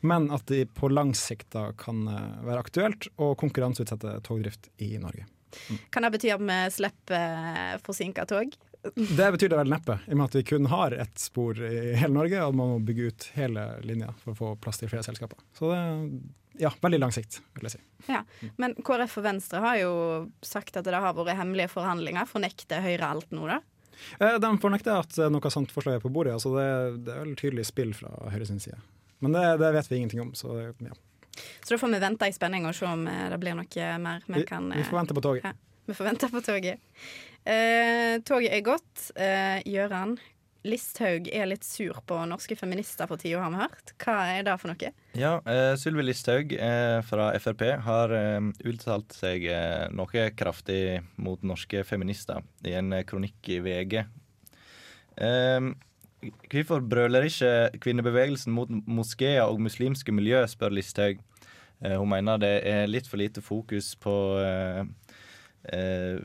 Men 0.00 0.30
at 0.30 0.46
det 0.46 0.74
på 0.74 0.88
lang 0.88 1.14
sikt 1.14 1.50
da 1.50 1.72
kan 1.72 2.06
være 2.44 2.58
aktuelt 2.58 3.08
å 3.16 3.34
konkurranseutsette 3.34 4.20
togdrift 4.22 4.68
i 4.78 4.98
Norge. 4.98 5.26
Kan 5.94 6.04
det 6.06 6.12
bety 6.16 6.32
at 6.34 6.42
vi 6.42 6.58
slipper 6.74 7.78
forsinka 7.86 8.26
tog? 8.30 8.56
Det 8.94 9.30
betyr 9.34 9.50
det 9.50 9.58
vel 9.58 9.72
neppe, 9.72 9.98
i 10.06 10.12
og 10.14 10.20
med 10.20 10.28
at 10.28 10.36
vi 10.38 10.44
kun 10.46 10.68
har 10.70 10.94
ett 10.94 11.18
spor 11.18 11.58
i 11.66 11.94
hele 11.98 12.14
Norge, 12.14 12.42
og 12.46 12.54
man 12.56 12.74
må 12.76 12.82
bygge 12.86 13.08
ut 13.10 13.26
hele 13.34 13.64
linja 13.84 14.12
for 14.22 14.32
å 14.32 14.38
få 14.38 14.50
plass 14.62 14.78
til 14.80 14.90
flere 14.92 15.02
selskaper. 15.06 15.40
Så 15.58 15.72
det 15.72 15.80
ja, 16.58 16.70
veldig 16.82 16.98
lang 17.00 17.12
sikt, 17.14 17.40
vil 17.58 17.68
jeg 17.68 17.76
si. 17.76 17.80
Ja, 18.10 18.22
Men 18.58 18.74
KrF 18.86 19.18
og 19.20 19.26
Venstre 19.26 19.60
har 19.62 19.76
jo 19.78 19.92
sagt 20.42 20.78
at 20.78 20.86
det 20.86 20.94
har 20.94 21.14
vært 21.14 21.36
hemmelige 21.38 21.70
forhandlinger. 21.70 22.26
Fornekter 22.26 22.82
Høyre 22.82 23.10
alt 23.14 23.34
nå, 23.34 23.44
da? 23.50 23.60
Eh, 24.18 24.38
De 24.42 24.50
fornekter 24.62 24.98
at 24.98 25.18
noe 25.30 25.52
sånt 25.54 25.74
forslag 25.74 25.98
er 25.98 26.02
på 26.02 26.10
bordet. 26.14 26.34
Altså 26.34 26.54
det, 26.56 26.66
det 27.06 27.14
er 27.14 27.22
vel 27.26 27.36
tydelig 27.38 27.66
spill 27.68 27.94
fra 27.94 28.10
Høyre 28.32 28.48
sin 28.48 28.58
side. 28.62 28.78
Men 29.22 29.34
det, 29.34 29.44
det 29.62 29.70
vet 29.74 29.90
vi 29.90 30.00
ingenting 30.00 30.24
om. 30.24 30.32
Så 30.38 30.56
ja. 30.58 30.94
Så 31.62 31.74
da 31.74 31.80
får 31.82 31.94
vi 31.94 32.02
vente 32.02 32.28
i 32.28 32.34
spenning 32.36 32.66
og 32.68 32.76
se 32.76 32.88
om 32.88 33.06
eh, 33.10 33.26
det 33.32 33.38
blir 33.42 33.58
noe 33.58 33.92
mer 34.02 34.26
vi 34.26 34.44
kan 34.48 34.70
vi 34.74 34.84
får 34.86 35.00
vente 35.02 35.16
på 35.16 35.24
toget. 35.24 35.46
Ja, 35.48 35.52
vi 35.86 35.96
får 35.98 36.10
vente 36.12 36.32
på 36.32 36.44
toget. 36.44 36.82
Eh, 37.44 38.18
toget 38.28 38.52
er 38.52 38.66
gått. 38.66 39.10
Eh, 39.16 39.62
Gjøran, 39.68 40.18
Listhaug 40.66 41.28
er 41.30 41.46
litt 41.48 41.64
sur 41.64 41.96
på 42.06 42.18
norske 42.28 42.56
feminister 42.58 43.06
for 43.08 43.20
tida, 43.20 43.40
har 43.44 43.52
vi 43.54 43.60
hørt. 43.62 43.92
Hva 44.02 44.16
er 44.34 44.44
det 44.46 44.56
for 44.60 44.72
noe? 44.72 44.90
Ja, 45.16 45.32
eh, 45.46 45.74
Sylvi 45.78 46.04
Listhaug 46.04 46.52
eh, 46.52 46.98
fra 47.06 47.30
Frp 47.40 47.64
har 47.86 48.14
eh, 48.16 48.50
uttalt 48.68 49.14
seg 49.16 49.46
eh, 49.48 49.86
noe 49.94 50.28
kraftig 50.36 51.00
mot 51.16 51.44
norske 51.46 51.84
feminister 51.88 52.42
i 52.66 52.74
en 52.78 52.92
eh, 52.92 53.06
kronikk 53.08 53.52
i 53.54 53.60
VG. 53.64 54.00
Eh, 55.16 55.70
hvorfor 56.20 56.82
brøler 56.82 57.28
ikke 57.28 57.78
kvinnebevegelsen 57.82 58.54
mot 58.54 58.70
moskeer 58.70 59.44
og 59.46 59.60
muslimske 59.62 60.12
miljø, 60.14 60.40
spør 60.50 60.74
Listhaug. 60.74 61.20
Eh, 61.84 61.94
hun 61.98 62.10
mener 62.10 62.40
det 62.42 62.54
er 62.66 62.90
litt 62.90 63.06
for 63.06 63.20
lite 63.20 63.42
fokus 63.44 63.92
på 64.02 64.14
eh, 64.42 64.82
eh, 65.72 66.18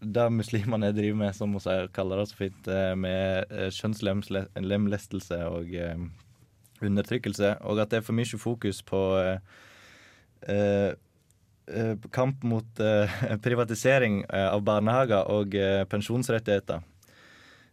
det 0.00 0.26
muslimene 0.32 0.92
driver 0.96 1.18
med, 1.20 1.36
som 1.36 1.54
hun 1.54 1.88
kaller 1.94 2.22
det 2.22 2.28
så 2.30 2.40
fint, 2.40 2.68
eh, 2.68 2.94
med 2.96 3.52
eh, 3.52 3.70
kjønnslemlestelse 3.70 5.40
og 5.46 5.74
undertrykkelse, 6.80 7.58
og 7.60 7.82
at 7.82 7.90
det 7.90 8.00
er 8.00 8.06
for 8.06 8.16
mye 8.16 8.40
fokus 8.40 8.80
på 8.82 9.00
kamp 12.10 12.44
mot 12.48 12.80
privatisering 13.44 14.22
av 14.32 14.62
barnehager 14.64 15.28
og 15.28 15.52
pensjonsrettigheter. 15.92 16.80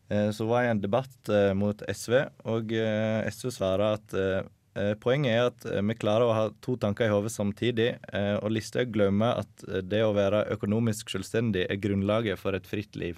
Eh, 0.09 0.29
så 0.31 0.45
var 0.47 0.63
jeg 0.63 0.69
i 0.69 0.75
en 0.75 0.83
debatt 0.83 1.31
eh, 1.33 1.51
mot 1.57 1.81
SV, 1.91 2.13
og 2.47 2.71
eh, 2.75 3.27
SV 3.31 3.51
svarer 3.59 3.97
at 3.97 4.21
poenget 5.01 5.31
er 5.33 5.47
at 5.49 5.63
vi 5.89 5.93
klarer 5.97 6.29
å 6.29 6.33
ha 6.37 6.41
to 6.61 6.75
tanker 6.77 7.07
i 7.07 7.09
hodet 7.09 7.31
samtidig, 7.33 7.87
og 8.43 8.51
Listhaug 8.53 8.91
glemmer 8.93 9.39
at 9.41 9.63
det 9.89 10.03
å 10.05 10.11
være 10.13 10.43
økonomisk 10.53 11.09
selvstendig 11.09 11.63
er 11.65 11.79
grunnlaget 11.81 12.37
for 12.37 12.53
et 12.53 12.69
fritt 12.69 12.93
liv. 12.93 13.17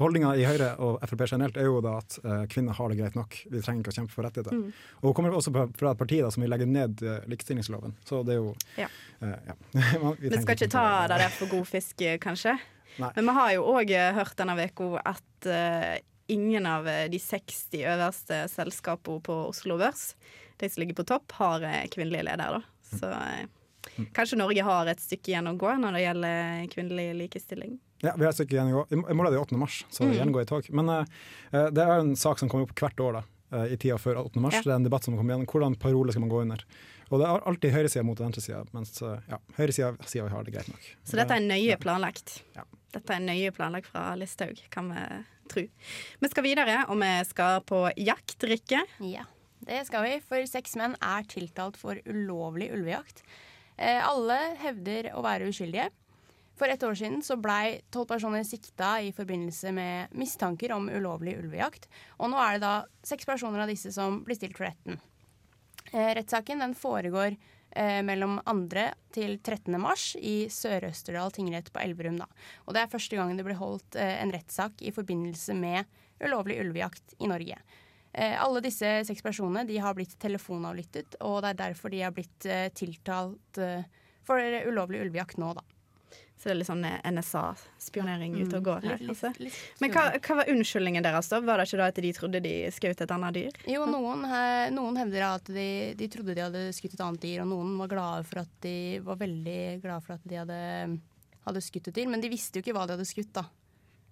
Holdninga 0.00 0.30
i 0.40 0.46
Høyre 0.48 0.70
og 0.80 1.04
Frp 1.04 1.26
generelt 1.34 1.60
er 1.60 1.68
jo 1.68 1.82
da 1.84 1.98
at 2.00 2.16
kvinner 2.48 2.72
har 2.78 2.88
det 2.88 2.96
greit 3.02 3.18
nok. 3.20 3.36
Vi 3.44 3.60
trenger 3.60 3.84
ikke 3.84 3.92
å 3.92 3.98
kjempe 3.98 4.16
for 4.16 4.24
rettigheter. 4.24 4.56
Mm. 4.56 4.72
Og 5.02 5.10
hun 5.10 5.18
kommer 5.20 5.36
også 5.36 5.52
fra 5.52 5.92
et 5.92 6.00
parti 6.00 6.22
da, 6.24 6.32
som 6.32 6.46
vil 6.46 6.54
legge 6.56 6.70
ned 6.70 7.04
likestillingsloven. 7.28 7.92
Så 8.08 8.24
det 8.24 8.38
er 8.38 8.40
jo 8.40 8.54
Ja. 8.80 8.88
Uh, 9.20 9.36
ja. 9.50 9.58
Man- 10.00 10.16
Vi 10.24 10.32
skal 10.32 10.56
ikke 10.56 10.72
ta 10.78 10.86
det 11.12 11.20
der 11.26 11.36
for 11.36 11.52
god 11.52 11.68
fisk, 11.68 12.08
kanskje. 12.24 12.56
Nei. 12.98 13.10
Men 13.16 13.24
vi 13.30 13.34
har 13.40 13.52
jo 13.56 13.64
òg 13.74 13.90
hørt 14.14 14.36
denne 14.38 14.56
uka 14.68 14.90
at 15.04 15.48
uh, 15.50 15.96
ingen 16.28 16.66
av 16.66 16.86
eh, 16.88 17.08
de 17.12 17.18
60 17.20 17.82
øverste 17.84 18.38
selskapene 18.48 19.20
på 19.26 19.34
Oslo 19.50 19.76
Børs, 19.80 20.14
de 20.60 20.68
som 20.70 20.80
ligger 20.80 20.96
på 21.02 21.04
topp, 21.10 21.32
har 21.40 21.62
eh, 21.68 21.82
kvinnelige 21.92 22.24
ledere. 22.30 22.60
Da. 22.60 22.96
Så 22.96 23.10
eh, 23.12 23.44
Mm. 23.98 24.06
kanskje 24.16 24.38
Norge 24.40 24.62
har 24.64 24.88
et 24.88 24.98
stykke 24.98 25.28
igjen 25.28 25.46
å 25.50 25.58
gå 25.60 25.68
når 25.76 25.92
det 25.92 26.00
gjelder 26.00 26.68
kvinnelig 26.72 27.04
likestilling. 27.18 27.74
Ja, 28.00 28.14
vi 28.16 28.24
har 28.24 28.30
et 28.32 28.38
stykke 28.38 28.56
igjen 28.56 28.70
å 28.72 28.78
gå. 28.80 28.84
I 28.96 29.14
morgen 29.14 29.28
er 29.28 29.34
det 29.36 29.42
8. 29.44 29.58
mars, 29.60 29.84
så 29.92 30.06
Mm. 30.08 30.32
gå 30.32 30.40
i 30.40 30.46
tog. 30.48 30.70
Men 30.72 30.88
eh, 30.88 31.04
eh, 31.52 31.68
det 31.70 31.84
er 31.84 32.00
en 32.00 32.16
sak 32.16 32.38
som 32.40 32.48
kommer 32.48 32.64
opp 32.64 32.72
hvert 32.74 32.96
år 33.04 33.12
da, 33.12 33.22
eh, 33.52 33.74
i 33.74 33.76
tida 33.76 33.98
før 34.00 34.24
8. 34.24 34.40
mars. 34.40 34.54
Ja. 34.54 34.62
Det 34.62 34.72
er 34.72 34.76
en 34.80 34.88
debatt 34.88 35.04
som 35.04 35.18
kommer 35.18 35.34
igjen. 35.36 35.46
Hvordan 35.46 35.76
parole 35.78 36.10
skal 36.16 36.24
man 36.24 36.30
gå 36.32 36.40
under? 36.40 36.64
Og 37.10 37.20
det 37.20 37.28
er 37.28 37.44
alltid 37.52 37.72
høyresida 37.76 38.02
mot 38.08 38.18
venstresida, 38.18 38.64
mens 38.72 39.02
eh, 39.02 39.20
ja, 39.28 39.38
høyresida 39.58 39.92
sier 40.08 40.24
vi 40.24 40.32
har 40.32 40.44
det 40.48 40.54
greit 40.56 40.68
nok. 40.72 40.88
Så 41.04 41.20
dette 41.20 41.36
er 41.36 41.44
nøye 41.44 41.76
planlagt. 41.78 42.38
Ja. 42.56 42.64
Dette 42.94 43.16
er 43.16 43.22
nøye 43.24 43.52
planlagt 43.54 43.90
fra 43.90 44.12
Listhaug, 44.18 44.60
kan 44.70 44.90
vi 44.92 45.04
tro. 45.50 45.64
Vi 46.20 46.30
skal 46.30 46.46
videre, 46.46 46.84
og 46.88 47.00
vi 47.00 47.10
skal 47.28 47.60
på 47.66 47.86
jakt, 48.00 48.46
Rikke. 48.46 48.84
Ja, 49.04 49.26
det 49.64 49.82
skal 49.88 50.06
vi, 50.06 50.14
for 50.24 50.46
seks 50.48 50.76
menn 50.80 50.96
er 51.02 51.26
tiltalt 51.30 51.78
for 51.80 51.98
ulovlig 52.06 52.70
ulvejakt. 52.74 53.24
Eh, 53.76 53.98
alle 53.98 54.38
hevder 54.62 55.10
å 55.16 55.24
være 55.24 55.50
uskyldige. 55.50 55.90
For 56.54 56.70
et 56.70 56.84
år 56.86 56.94
siden 56.94 57.22
så 57.26 57.34
blei 57.40 57.80
tolv 57.90 58.06
personer 58.12 58.44
sikta 58.46 59.00
i 59.02 59.10
forbindelse 59.14 59.72
med 59.74 60.12
mistanker 60.14 60.70
om 60.76 60.86
ulovlig 60.86 61.34
ulvejakt. 61.40 61.88
Og 62.22 62.30
nå 62.30 62.38
er 62.38 62.56
det 62.56 62.62
da 62.62 62.74
seks 63.02 63.26
personer 63.26 63.64
av 63.64 63.72
disse 63.72 63.90
som 63.94 64.20
blir 64.26 64.38
stilt 64.38 64.54
for 64.60 64.68
retten. 64.68 65.00
Eh, 65.90 66.12
rettssaken 66.14 66.62
den 66.62 66.76
foregår 66.78 67.34
eh, 67.74 68.00
mellom 68.06 68.38
2. 68.46 68.86
til 69.14 69.36
13. 69.38 69.74
mars 69.80 70.12
i 70.18 70.46
Sør-Østerdal 70.50 71.34
tingrett 71.34 71.70
på 71.74 71.82
Elverum. 71.82 72.18
Da. 72.22 72.28
Og 72.66 72.76
det 72.76 72.84
er 72.84 72.92
første 72.92 73.18
gang 73.18 73.34
det 73.36 73.46
blir 73.46 73.60
holdt 73.60 73.98
eh, 74.00 74.16
en 74.22 74.32
rettssak 74.34 74.82
i 74.82 74.94
forbindelse 74.94 75.56
med 75.58 75.84
ulovlig 76.24 76.60
ulvejakt 76.62 77.16
i 77.18 77.30
Norge. 77.30 77.58
Eh, 78.14 78.34
alle 78.38 78.62
disse 78.62 78.90
seks 79.08 79.22
personene 79.26 79.66
de 79.66 79.80
har 79.82 79.94
blitt 79.98 80.14
telefonavlyttet, 80.22 81.18
og 81.26 81.40
det 81.42 81.50
er 81.50 81.60
derfor 81.64 81.90
de 81.90 82.02
har 82.04 82.14
blitt 82.14 82.46
eh, 82.46 82.68
tiltalt 82.70 83.58
eh, 83.58 83.82
for 84.24 84.38
ulovlig 84.38 85.02
ulvejakt 85.02 85.40
nå, 85.42 85.50
da. 85.58 85.64
Så 86.36 86.50
det 86.50 86.50
er 86.50 86.58
litt 86.58 86.68
sånn 86.68 86.84
eh, 86.84 86.98
NSA-spionering 87.08 88.34
ute 88.42 88.58
og 88.58 88.64
går 88.66 88.84
her. 88.88 89.02
Altså. 89.08 89.30
Men 89.80 89.92
hva, 89.94 90.02
hva 90.18 90.36
var 90.40 90.50
unnskyldningen 90.52 91.04
deres, 91.06 91.28
da? 91.30 91.38
Var 91.40 91.60
det 91.62 91.66
ikke 91.68 91.80
da 91.80 91.86
at 91.92 92.00
de 92.04 92.12
trodde 92.16 92.40
de 92.44 92.54
skjøt 92.74 93.00
et 93.04 93.14
annet 93.14 93.36
dyr? 93.38 93.58
Jo, 93.70 93.86
noen, 93.88 94.24
eh, 94.28 94.68
noen 94.74 94.98
hevder 95.00 95.26
at 95.30 95.48
de, 95.54 95.66
de 95.98 96.08
trodde 96.12 96.34
de 96.36 96.44
hadde 96.44 96.64
skutt 96.76 96.94
et 96.98 97.04
annet 97.06 97.22
dyr, 97.24 97.42
og 97.44 97.50
noen 97.54 97.74
var 97.80 97.92
glade 97.94 98.24
for 98.28 98.42
at 98.44 98.52
de 98.66 98.76
var 99.06 99.20
veldig 99.22 99.58
glade 99.84 100.04
for 100.04 100.16
at 100.18 100.26
de 100.28 100.40
hadde, 100.42 100.60
hadde 101.46 101.64
skutt 101.64 101.88
et 101.92 102.00
dyr, 102.02 102.10
men 102.12 102.20
de 102.24 102.32
visste 102.32 102.58
jo 102.60 102.64
ikke 102.66 102.76
hva 102.76 102.86
de 102.90 102.96
hadde 102.98 103.08
skutt, 103.08 103.32
da. 103.38 103.46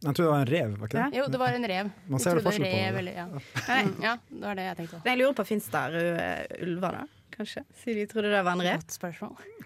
Jeg 0.02 0.16
tror 0.18 0.24
det 0.26 0.30
var 0.32 0.40
en 0.42 0.50
rev, 0.50 0.72
var 0.80 0.88
ikke 0.90 1.02
det? 1.04 1.18
Jo, 1.20 1.24
det 1.30 1.38
var 1.38 1.54
en 1.54 1.66
rev. 1.70 1.90
Man 2.10 2.18
ser 2.22 2.32
jo 2.32 2.40
trodde 2.40 2.48
forskjell 2.48 2.64
på 2.66 2.78
rev, 2.78 2.94
det. 2.96 3.02
eller- 3.02 3.18
ja. 3.20 3.26
Mm, 3.82 3.92
ja, 4.02 4.14
det 4.30 4.40
var 4.48 4.54
det 4.58 4.64
jeg 4.70 4.76
tenkte. 4.80 5.02
Jeg 5.06 5.18
lurer 5.20 5.36
på, 5.38 5.44
Fins 5.46 5.68
det 5.70 5.82
røde 5.94 6.24
ulver, 6.66 6.96
da? 6.96 7.04
Kanskje? 7.32 7.64
De 7.84 8.06
trodde 8.06 8.30
det 8.30 8.42
var 8.44 8.52
en 8.52 8.62
rev? 8.62 8.82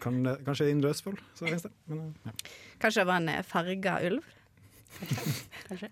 Kan 0.01 0.21
kanskje 0.47 0.69
i 0.69 0.71
Indre 0.71 0.91
Østfold, 0.95 1.19
så 1.35 1.47
finnes 1.47 1.63
det. 1.67 1.73
Men, 1.91 1.99
eh, 1.99 2.31
ja. 2.31 2.33
Kanskje 2.79 3.01
det 3.03 3.07
var 3.11 3.17
en 3.23 3.29
eh, 3.33 3.43
farga 3.43 3.97
ulv? 4.07 4.23
Kanskje. 5.67 5.91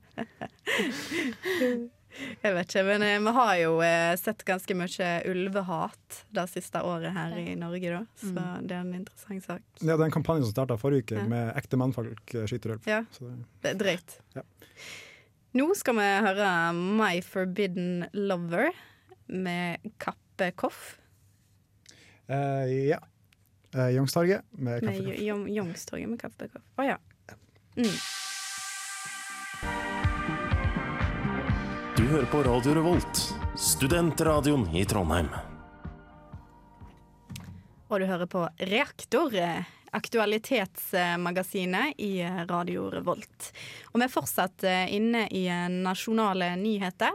Jeg 2.45 2.55
vet 2.55 2.69
ikke, 2.71 2.83
men 2.87 3.03
eh, 3.03 3.17
vi 3.25 3.33
har 3.37 3.55
jo 3.59 3.73
sett 4.21 4.45
ganske 4.47 4.77
mye 4.79 5.09
ulvehat 5.33 6.21
det 6.37 6.45
siste 6.53 6.79
året 6.87 7.11
her 7.17 7.35
i 7.43 7.57
Norge, 7.59 7.91
da. 7.91 8.05
Så 8.21 8.31
Mm. 8.31 8.67
det 8.69 8.77
er 8.77 8.81
en 8.85 8.95
interessant 9.01 9.45
sak. 9.45 9.63
Ja, 9.83 9.97
det 9.97 10.01
er 10.01 10.05
en 10.07 10.15
kampanje 10.15 10.45
som 10.47 10.53
starta 10.55 10.77
forrige 10.79 11.03
uke, 11.09 11.17
Ja. 11.19 11.25
med 11.27 11.55
ekte 11.59 11.77
mannfolk 11.77 12.23
skyter 12.47 12.77
ulv. 12.77 12.87
Ja. 12.87 13.03
Så 13.11 13.27
det, 13.27 13.45
Det 13.63 13.71
er 13.75 13.79
drøyt. 13.83 14.19
Ja. 14.37 14.43
Nå 15.55 15.75
skal 15.77 15.95
vi 15.95 16.07
høre 16.27 16.73
My 16.75 17.21
Forbidden 17.21 18.07
Lover 18.15 18.71
med 19.29 19.79
Kappe 19.99 20.53
Koff. 20.57 20.99
Eh, 22.29 22.89
ja. 22.89 22.99
Uh, 23.75 23.89
Youngstorget 23.91 24.43
med 24.51 24.83
Med 24.85 24.95
kaffe. 24.95 25.15
Jong- 25.25 25.49
Youngstorget 25.51 26.09
med 26.09 26.21
Kappe 26.21 26.47
Å 26.47 26.61
oh, 26.79 26.85
ja. 26.87 26.99
Mm. 27.75 27.91
Du 31.97 32.05
hører 32.07 32.27
på 32.31 32.43
Radio 32.47 32.75
Revolt, 32.75 33.23
studentradioen 33.59 34.69
i 34.77 34.85
Trondheim. 34.87 35.27
Og 37.91 37.99
du 38.01 38.07
hører 38.07 38.27
på 38.31 38.45
Reaktor, 38.59 39.35
eh, 39.35 39.65
aktualitetsmagasinet 39.95 41.95
i 41.99 42.23
Radio 42.51 42.89
Revolt. 42.91 43.51
Og 43.93 44.01
vi 44.01 44.05
er 44.07 44.11
fortsatt 44.15 44.65
inne 44.91 45.27
i 45.31 45.45
nasjonale 45.71 46.55
nyheter. 46.59 47.11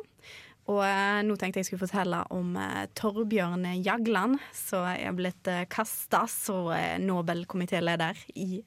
Og 0.69 0.83
eh, 0.85 1.19
nå 1.25 1.35
tenkte 1.39 1.63
jeg 1.63 1.69
skulle 1.69 1.88
fortelle 1.88 2.21
om 2.35 2.53
eh, 2.59 2.85
Torbjørn 2.97 3.65
Jagland, 3.81 4.38
som 4.53 4.85
er 4.91 5.15
blitt 5.17 5.49
eh, 5.49 5.65
kasta 5.71 6.25
som 6.29 6.69
eh, 6.75 6.99
Nobelkomitéleder 7.01 8.19
i 8.38 8.61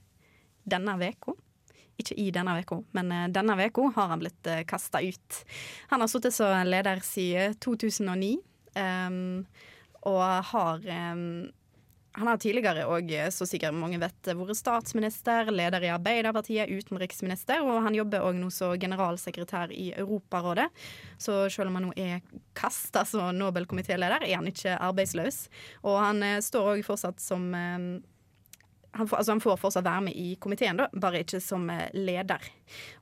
denne 0.63 0.97
uka. 0.99 1.35
ikke 1.99 2.17
i 2.19 2.31
denne 2.35 2.57
uka, 2.59 2.81
men 2.97 3.13
eh, 3.13 3.29
denne 3.31 3.55
uka 3.55 3.91
har 3.95 4.09
han 4.11 4.23
blitt 4.23 4.47
eh, 4.51 4.65
kasta 4.67 5.03
ut. 5.03 5.43
Han 5.93 6.03
har 6.03 6.11
sittet 6.11 6.35
som 6.35 6.67
leder 6.67 7.03
siden 7.07 7.55
2009, 7.63 8.39
um, 8.75 9.45
og 10.09 10.23
har 10.51 10.83
um, 11.13 11.53
han 12.13 12.29
har 12.29 12.37
tidligere 12.41 12.85
òg, 12.93 13.11
så 13.33 13.47
sikkert 13.49 13.77
mange 13.77 13.97
vet, 14.03 14.31
vært 14.37 14.59
statsminister, 14.59 15.49
leder 15.55 15.87
i 15.87 15.93
Arbeiderpartiet, 15.95 16.69
utenriksminister, 16.69 17.65
og 17.65 17.81
han 17.87 17.97
jobber 17.97 18.27
òg 18.27 18.37
nå 18.37 18.51
som 18.53 18.77
generalsekretær 18.81 19.73
i 19.73 19.91
Europarådet. 19.97 20.69
Så 21.17 21.47
selv 21.53 21.73
om 21.73 21.81
han 21.81 21.89
nå 21.89 21.97
er 21.97 22.21
kasta 22.59 23.07
som 23.09 23.33
Nobelkomitéleder, 23.39 24.27
er 24.29 24.37
han 24.37 24.51
ikke 24.51 24.77
arbeidsløs. 24.77 25.47
Og 25.89 26.01
han 26.03 26.23
eh, 26.27 26.41
står 26.45 26.75
òg 26.75 26.85
fortsatt 26.87 27.23
som 27.23 27.49
eh, 27.57 27.89
han 28.93 29.09
får, 29.09 29.19
altså 29.23 29.33
han 29.33 29.41
får 29.41 29.57
fortsatt 29.61 29.87
være 29.87 30.05
med 30.09 30.17
i 30.21 30.35
komiteen, 30.41 30.77
da, 30.77 30.91
bare 30.93 31.23
ikke 31.25 31.41
som 31.41 31.65
eh, 31.73 31.89
leder. 31.97 32.45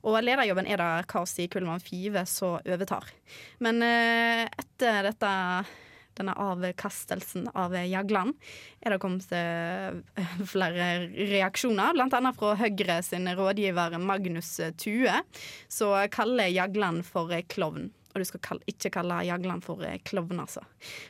Og 0.07 0.21
lederjobben 0.23 0.69
er 0.71 0.79
det 0.79 1.07
Kasi 1.11 1.49
Kullmann 1.51 1.83
Five 1.83 2.23
som 2.31 2.59
overtar. 2.63 3.11
Men 3.59 3.83
eh, 3.83 4.45
etter 4.47 5.11
dette 5.11 5.31
denne 6.19 6.35
avkastelsen 6.39 7.47
av 7.57 7.75
Jagland, 7.75 8.35
er 8.81 8.93
det 8.93 8.99
kommet 9.03 9.31
eh, 9.35 10.01
flere 10.53 10.91
reaksjoner. 11.15 11.95
Annet 11.95 12.37
fra 12.37 12.53
Høyre 12.59 12.99
sin 13.05 13.29
rådgiver 13.37 13.97
Magnus 14.01 14.53
Tue, 14.81 15.17
som 15.71 15.97
kaller 16.13 16.51
Jagland 16.51 17.05
for 17.07 17.33
klovn. 17.51 17.89
Og 18.11 18.19
du 18.19 18.27
skal 18.27 18.63
ikke 18.67 18.91
kalle 18.97 19.21
Jagland 19.23 19.63
for 19.63 19.83
klovn, 20.07 20.41
altså. 20.43 20.63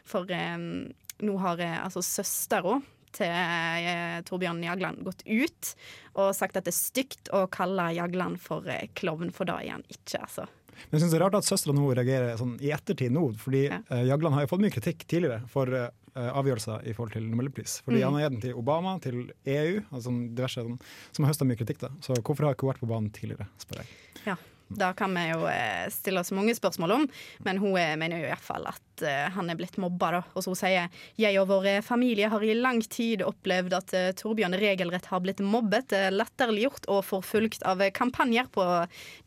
For 0.06 0.30
um, 0.30 0.92
nå 1.26 1.38
har 1.42 1.62
altså 1.82 2.04
søstera 2.06 2.78
til 3.16 3.32
eh, 3.32 4.20
Torbjørn 4.28 4.64
Jagland 4.66 5.04
gått 5.06 5.24
ut 5.28 5.74
og 6.20 6.34
sagt 6.36 6.58
at 6.58 6.68
det 6.68 6.74
er 6.74 6.80
stygt 6.80 7.32
å 7.36 7.46
kalle 7.52 7.92
Jagland 7.96 8.40
for 8.42 8.68
eh, 8.72 8.88
klovn, 8.98 9.32
for 9.36 9.50
det 9.50 9.58
er 9.60 9.76
han 9.76 9.86
ikke, 9.92 10.22
altså. 10.24 10.48
Men 10.90 10.98
jeg 10.98 11.04
synes 11.04 11.14
det 11.14 11.20
er 11.20 11.26
rart 11.26 11.40
at 11.40 11.48
søstera 11.48 11.76
nå 11.78 11.90
reagerer 11.92 12.38
sånn 12.40 12.56
i 12.64 12.72
ettertid 12.76 13.14
nå, 13.16 13.26
fordi 13.42 13.66
ja. 13.68 13.82
uh, 13.92 14.04
Jagland 14.08 14.38
har 14.38 14.46
jo 14.46 14.52
fått 14.54 14.64
mye 14.64 14.74
kritikk 14.74 15.06
tidligere 15.06 15.42
for 15.52 15.72
uh, 15.72 15.90
avgjørelser 16.16 16.88
i 16.88 16.96
forhold 16.98 17.16
til 17.16 17.28
Nobelpris. 17.32 17.80
Fordi 17.86 18.02
mm. 18.02 18.06
han 18.08 18.18
har 18.18 18.26
gitt 18.26 18.36
den 18.36 18.46
til 18.48 18.58
Obama, 18.60 18.96
til 19.04 19.20
EU, 19.30 19.84
altså 19.90 20.16
diverse 20.36 20.66
sånn, 20.66 20.80
som 21.12 21.26
har 21.26 21.34
høsta 21.34 21.48
mye 21.48 21.60
kritikk. 21.60 21.84
da. 21.86 21.92
Så 22.04 22.18
hvorfor 22.20 22.48
har 22.48 22.58
ikke 22.58 22.68
hun 22.68 22.74
vært 22.74 22.84
på 22.84 22.92
banen 22.92 23.14
tidligere, 23.16 23.48
spør 23.62 23.84
jeg. 23.84 23.94
Ja. 24.28 24.38
Det 24.78 24.94
kan 25.00 25.14
vi 25.16 25.26
jo 25.30 25.46
eh, 25.50 25.88
stille 25.92 26.22
oss 26.24 26.32
mange 26.36 26.56
spørsmål 26.56 26.96
om, 26.96 27.08
men 27.46 27.62
hun 27.62 27.76
eh, 27.80 27.96
mener 28.00 28.22
jo 28.22 28.28
i 28.28 28.32
hvert 28.32 28.46
fall 28.46 28.68
at 28.70 29.04
uh, 29.04 29.28
han 29.36 29.52
er 29.52 29.60
blitt 29.60 29.80
mobba. 29.82 30.12
Da. 30.16 30.22
Og 30.38 30.46
så 30.46 30.56
sier 30.58 31.04
jeg 31.20 31.40
og 31.42 31.50
vår 31.52 31.82
familie 31.86 32.30
har 32.32 32.44
i 32.46 32.56
lang 32.58 32.82
tid 32.86 33.24
opplevd 33.26 33.76
at 33.78 33.96
Torbjørn 34.20 34.58
regelrett 34.62 35.10
har 35.12 35.24
blitt 35.24 35.42
mobbet, 35.44 35.94
latterliggjort 36.14 36.88
og 36.92 37.04
forfulgt 37.08 37.66
av 37.68 37.84
kampanjer 37.96 38.50
på 38.54 38.68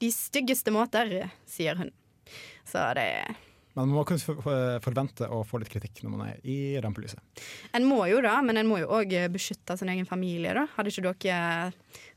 de 0.02 0.12
styggeste 0.14 0.74
måter, 0.74 1.16
sier 1.48 1.80
hun. 1.80 1.90
Så 2.64 2.86
det 2.96 3.08
er 3.18 3.34
men 3.74 3.88
man 3.88 3.96
må 3.96 4.04
kunne 4.06 4.78
forvente 4.82 5.26
å 5.26 5.40
få 5.46 5.58
litt 5.58 5.70
kritikk 5.72 6.04
når 6.04 6.12
man 6.12 6.26
er 6.28 6.42
i 6.46 6.58
rampelyset. 6.82 7.18
En 7.74 7.86
må 7.88 8.04
jo 8.06 8.20
da, 8.22 8.36
men 8.46 8.60
en 8.60 8.68
må 8.70 8.78
jo 8.78 8.90
òg 8.94 9.16
beskytte 9.34 9.74
sin 9.80 9.90
egen 9.90 10.06
familie. 10.06 10.54
da. 10.54 10.68
Hadde 10.76 10.92
ikke 10.92 11.14
dere 11.24 11.72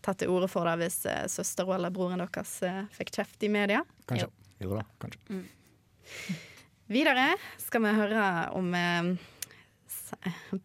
tatt 0.05 0.21
til 0.21 0.33
orde 0.33 0.49
for 0.51 0.69
det 0.69 0.75
hvis 0.83 0.99
søster 1.01 1.33
søstera 1.33 1.79
eller 1.79 1.93
broren 1.93 2.21
deres 2.21 2.53
eh, 2.65 2.83
fikk 2.93 3.15
kjeft 3.17 3.47
i 3.47 3.49
media? 3.49 3.81
Kanskje. 4.05 4.29
Jo, 4.61 4.69
jo 4.69 4.77
da. 4.77 4.85
Kanskje. 5.01 5.23
Mm. 5.33 6.45
Videre 6.93 7.25
skal 7.59 7.83
vi 7.83 7.97
høre 7.97 8.29
om 8.55 8.69
eh, 8.77 9.11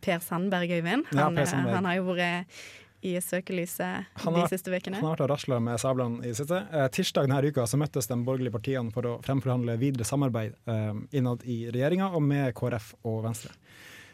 Per 0.04 0.20
Sandberg, 0.22 0.76
Øyvind. 0.76 1.08
Han, 1.14 1.25
ja, 1.25 1.30
per 1.40 1.49
Sandberg. 1.50 1.78
han 1.80 1.88
har 1.88 1.99
jo 1.99 2.08
vært 2.12 2.62
i 3.02 3.16
søkelyset 3.21 4.12
de 4.23 4.44
siste 4.50 4.71
ukene? 4.71 4.99
Han 5.00 5.09
har 5.09 5.16
vært 5.16 5.25
og 5.26 5.30
rasla 5.32 5.59
med 5.62 5.80
sablene 5.82 6.23
i 6.23 6.30
det 6.30 6.38
siste. 6.38 6.61
Eh, 6.71 6.88
tirsdag 6.94 7.26
denne 7.26 7.40
uka 7.50 7.66
så 7.66 7.78
møttes 7.80 8.09
de 8.11 8.18
borgerlige 8.23 8.54
partiene 8.54 8.94
for 8.94 9.09
å 9.09 9.16
fremforhandle 9.26 9.76
videre 9.80 10.06
samarbeid 10.06 10.54
eh, 10.71 10.92
innad 11.18 11.42
i 11.42 11.64
regjeringa 11.75 12.12
og 12.14 12.23
med 12.26 12.54
KrF 12.59 12.92
og 13.11 13.25
Venstre. 13.26 13.54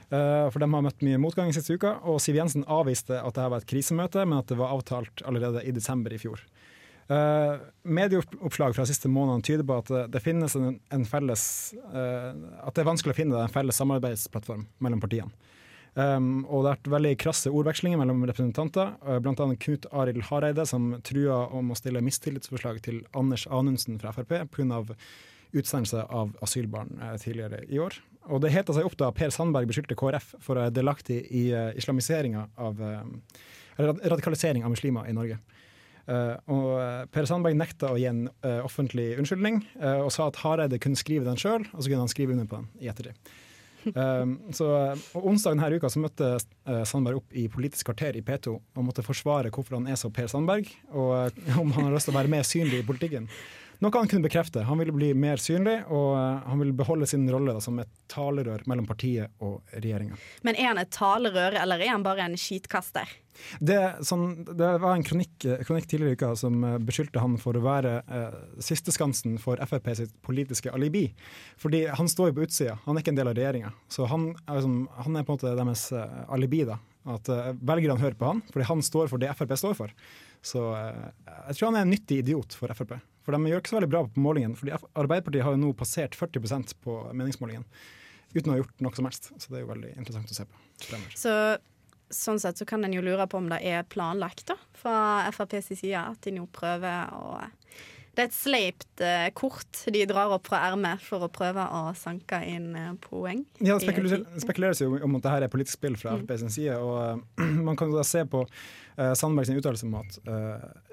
Eh, 0.08 0.46
for 0.48 0.64
de 0.64 0.70
har 0.72 0.86
møtt 0.86 1.04
mye 1.04 1.20
motgang 1.20 1.52
i 1.52 1.56
siste 1.56 1.76
uka, 1.76 1.98
og 2.08 2.22
Siv 2.24 2.38
Jensen 2.40 2.64
avviste 2.64 3.20
at 3.20 3.36
dette 3.36 3.50
var 3.52 3.60
et 3.60 3.68
krisemøte, 3.68 4.24
men 4.24 4.40
at 4.40 4.48
det 4.48 4.56
var 4.60 4.72
avtalt 4.76 5.24
allerede 5.28 5.64
i 5.68 5.74
desember 5.76 6.14
i 6.14 6.20
fjor. 6.22 6.40
Uh, 7.08 7.54
medieoppslag 7.88 8.74
fra 8.76 8.84
siste 8.84 9.08
månedene 9.08 9.40
tyder 9.40 9.64
på 9.64 9.78
at 9.80 9.92
det, 10.12 10.20
finnes 10.20 10.52
en, 10.58 10.74
en 10.92 11.06
felles 11.08 11.44
uh, 11.88 12.34
At 12.60 12.76
det 12.76 12.82
er 12.82 12.88
vanskelig 12.90 13.14
å 13.14 13.16
finne 13.16 13.38
en 13.40 13.54
felles 13.54 13.80
samarbeidsplattform 13.80 14.66
mellom 14.84 15.00
partiene. 15.00 15.32
Um, 15.94 16.44
og 16.46 16.62
det 16.62 16.70
har 16.70 16.76
vært 16.76 16.90
veldig 16.92 17.12
krasse 17.22 17.50
ordvekslinger 17.50 17.98
mellom 18.00 18.20
representanter, 18.28 18.92
uh, 19.06 19.16
bl.a. 19.22 19.48
Knut 19.64 19.88
Arild 19.90 20.26
Hareide, 20.28 20.66
som 20.68 20.92
trua 21.06 21.44
om 21.54 21.72
å 21.72 21.78
stille 21.78 22.02
mistillitsforslag 22.04 22.82
til 22.84 23.00
Anders 23.18 23.48
Anundsen 23.50 23.98
fra 24.02 24.12
Frp 24.14 24.36
pga. 24.54 24.84
utsendelse 25.56 26.04
av 26.12 26.34
asylbarn 26.44 27.00
uh, 27.00 27.16
tidligere 27.18 27.64
i 27.68 27.80
år. 27.80 27.96
Og 28.28 28.42
det 28.44 28.52
heta 28.52 28.74
seg 28.76 28.84
opp 28.84 28.98
da 29.00 29.08
Per 29.16 29.32
Sandberg 29.32 29.70
beskyldte 29.70 29.96
KrF 29.96 30.34
for 30.44 30.54
å 30.54 30.66
være 30.66 30.76
delaktig 30.76 31.22
i 31.32 31.48
uh, 31.54 31.72
islamiseringa 31.76 32.48
av 32.56 32.82
radikalisering 33.78 34.64
av 34.66 34.74
muslimer 34.74 35.06
i 35.06 35.14
Norge. 35.14 35.38
Uh, 36.08 36.36
og 36.48 37.10
Per 37.12 37.26
Sandberg 37.28 37.58
nekta 37.58 37.90
å 37.92 37.98
gi 38.00 38.06
en 38.08 38.22
uh, 38.40 38.62
offentlig 38.64 39.10
unnskyldning, 39.20 39.60
uh, 39.82 40.06
og 40.06 40.12
sa 40.14 40.30
at 40.30 40.38
Hareide 40.40 40.80
kunne 40.80 40.96
skrive 40.96 41.26
den 41.26 41.36
sjøl, 41.40 41.66
og 41.68 41.82
så 41.82 41.90
kunne 41.90 42.06
han 42.06 42.12
skrive 42.12 42.32
under 42.32 42.48
på 42.48 42.62
den 42.62 42.70
i 42.80 42.88
ettertid. 42.88 43.34
Um, 43.94 44.34
så, 44.52 44.66
Onsdag 45.14 45.54
denne 45.54 45.78
uka 45.78 45.90
så 45.92 46.02
møtte 46.02 46.32
uh, 46.38 46.82
Sandberg 46.88 47.20
opp 47.20 47.36
i 47.36 47.46
Politisk 47.52 47.88
kvarter 47.88 48.18
i 48.18 48.24
P2 48.26 48.54
og 48.56 48.84
måtte 48.84 49.04
forsvare 49.06 49.52
hvorfor 49.54 49.78
han 49.78 49.88
er 49.90 49.98
så 50.00 50.10
Per 50.14 50.28
Sandberg, 50.30 50.68
og 50.90 51.12
uh, 51.30 51.60
om 51.62 51.72
han 51.76 51.88
har 51.88 51.94
lyst 51.94 52.10
til 52.10 52.16
å 52.16 52.18
være 52.18 52.32
mer 52.32 52.46
synlig 52.46 52.82
i 52.82 52.88
politikken. 52.88 53.30
Noe 53.78 53.94
han 53.94 54.08
kunne 54.10 54.26
bekrefte. 54.26 54.64
Han 54.66 54.80
ville 54.80 54.92
bli 54.94 55.12
mer 55.14 55.38
synlig, 55.38 55.76
og 55.86 56.10
uh, 56.16 56.42
han 56.50 56.58
ville 56.58 56.74
beholde 56.74 57.06
sin 57.06 57.28
rolle 57.30 57.54
da, 57.54 57.62
som 57.62 57.78
et 57.78 57.90
talerør 58.10 58.64
mellom 58.66 58.88
partiet 58.88 59.30
og 59.44 59.60
regjeringa. 59.70 60.18
Men 60.46 60.58
er 60.58 60.72
han 60.72 60.80
et 60.82 60.90
talerør, 60.94 61.54
eller 61.62 61.84
er 61.84 61.92
han 61.94 62.06
bare 62.06 62.26
en 62.26 62.34
skitkaster? 62.38 63.10
Det, 63.62 63.78
sånn, 64.02 64.32
det 64.48 64.70
var 64.82 64.96
en 64.96 65.04
kronikk, 65.06 65.36
kronikk, 65.62 65.86
tidligere 65.86 66.16
i 66.16 66.18
uka 66.18 66.32
som 66.40 66.58
uh, 66.66 66.74
beskyldte 66.82 67.22
han 67.22 67.36
for 67.38 67.54
å 67.54 67.62
være 67.62 68.00
siste 68.58 68.88
sisteskansen 68.88 69.38
for 69.42 69.60
Frp 69.68 69.92
sitt 70.00 70.14
politiske 70.26 70.72
alibi. 70.74 71.04
Fordi 71.62 71.84
han 71.86 72.10
står 72.10 72.32
jo 72.32 72.38
på 72.38 72.48
utsida, 72.48 72.78
han 72.84 72.98
er 72.98 73.04
ikke 73.04 73.14
en 73.14 73.20
del 73.20 73.30
av 73.30 73.38
regjeringa. 73.38 73.70
Så 73.92 74.08
han 74.10 74.32
er, 74.32 74.58
liksom, 74.58 74.80
han 74.96 75.20
er, 75.20 75.26
på 75.26 75.36
en 75.36 75.38
måte 75.38 75.54
deres 75.58 75.84
alibi. 76.26 76.64
da. 76.66 76.80
At 77.08 77.28
eh, 77.32 77.52
velgerne 77.54 78.00
hører 78.00 78.18
på 78.18 78.32
han, 78.32 78.42
fordi 78.52 78.66
han 78.68 78.82
står 78.84 79.12
for 79.12 79.22
det 79.22 79.30
Frp 79.38 79.54
står 79.56 79.78
for. 79.78 79.94
Så 80.44 80.64
jeg 80.74 81.54
tror 81.58 81.70
han 81.70 81.78
er 81.78 81.86
en 81.86 81.94
nyttig 81.94 82.20
idiot 82.24 82.56
for 82.58 82.74
Frp. 82.74 82.98
For 83.28 83.36
de 83.36 83.50
gjør 83.52 83.60
ikke 83.60 83.74
så 83.74 83.76
veldig 83.76 83.92
bra 83.92 84.00
på 84.08 84.22
målingen. 84.24 84.54
fordi 84.56 84.72
Arbeiderpartiet 84.96 85.44
har 85.44 85.52
jo 85.52 85.60
nå 85.60 85.74
passert 85.76 86.14
40% 86.16 86.78
på 86.80 86.94
meningsmålingen 87.12 87.66
uten 88.32 88.48
å 88.48 88.54
ha 88.54 88.60
gjort 88.62 88.84
noe 88.84 88.96
som 88.96 89.08
helst. 89.08 89.28
Så 89.36 89.52
det 89.52 89.58
er 89.58 89.66
jo 89.66 89.72
veldig 89.74 89.90
interessant 89.98 90.32
å 90.32 90.36
se 90.38 90.46
på. 90.48 90.62
Så 91.12 91.34
sånn 92.08 92.40
sett 92.40 92.56
så 92.56 92.64
kan 92.64 92.86
en 92.88 92.96
jo 92.96 93.04
lure 93.04 93.28
på 93.28 93.36
om 93.36 93.50
det 93.52 93.60
er 93.68 93.84
planlagt 93.92 94.46
da, 94.48 94.56
fra 94.72 94.96
FrPs 95.28 95.74
side 95.74 96.00
at 96.00 96.24
de 96.24 96.38
nå 96.38 96.48
prøver 96.56 97.12
å 97.12 97.36
det 98.18 98.24
er 98.24 98.30
et 98.32 98.34
sleipt 98.34 99.02
eh, 99.04 99.28
kort 99.38 99.84
de 99.94 100.00
drar 100.10 100.32
opp 100.34 100.48
fra 100.50 100.58
ermet 100.66 100.98
for 101.06 101.22
å 101.22 101.28
prøve 101.30 101.62
å 101.62 101.92
sanke 101.94 102.40
inn 102.50 102.72
eh, 102.74 102.96
poeng. 103.04 103.44
Ja, 103.62 103.76
Det 103.78 103.92
spekuleres, 104.42 104.82
jo 104.82 104.96
om 104.96 105.14
at 105.20 105.28
dette 105.28 105.46
er 105.46 105.52
politisk 105.52 105.76
spill 105.76 105.94
fra 106.00 106.16
mm. 106.16 106.24
FrP 106.24 106.40
sin 106.40 106.50
side. 106.56 106.80
og 106.82 107.22
uh, 107.38 107.44
Man 107.68 107.78
kan 107.78 107.92
jo 107.92 108.00
da 108.00 108.02
se 108.02 108.24
på 108.26 108.42
uh, 108.98 109.12
Sandberg 109.18 109.48
sin 109.48 109.60
uttalelse 109.60 109.86
om 109.86 109.96
at 110.00 110.18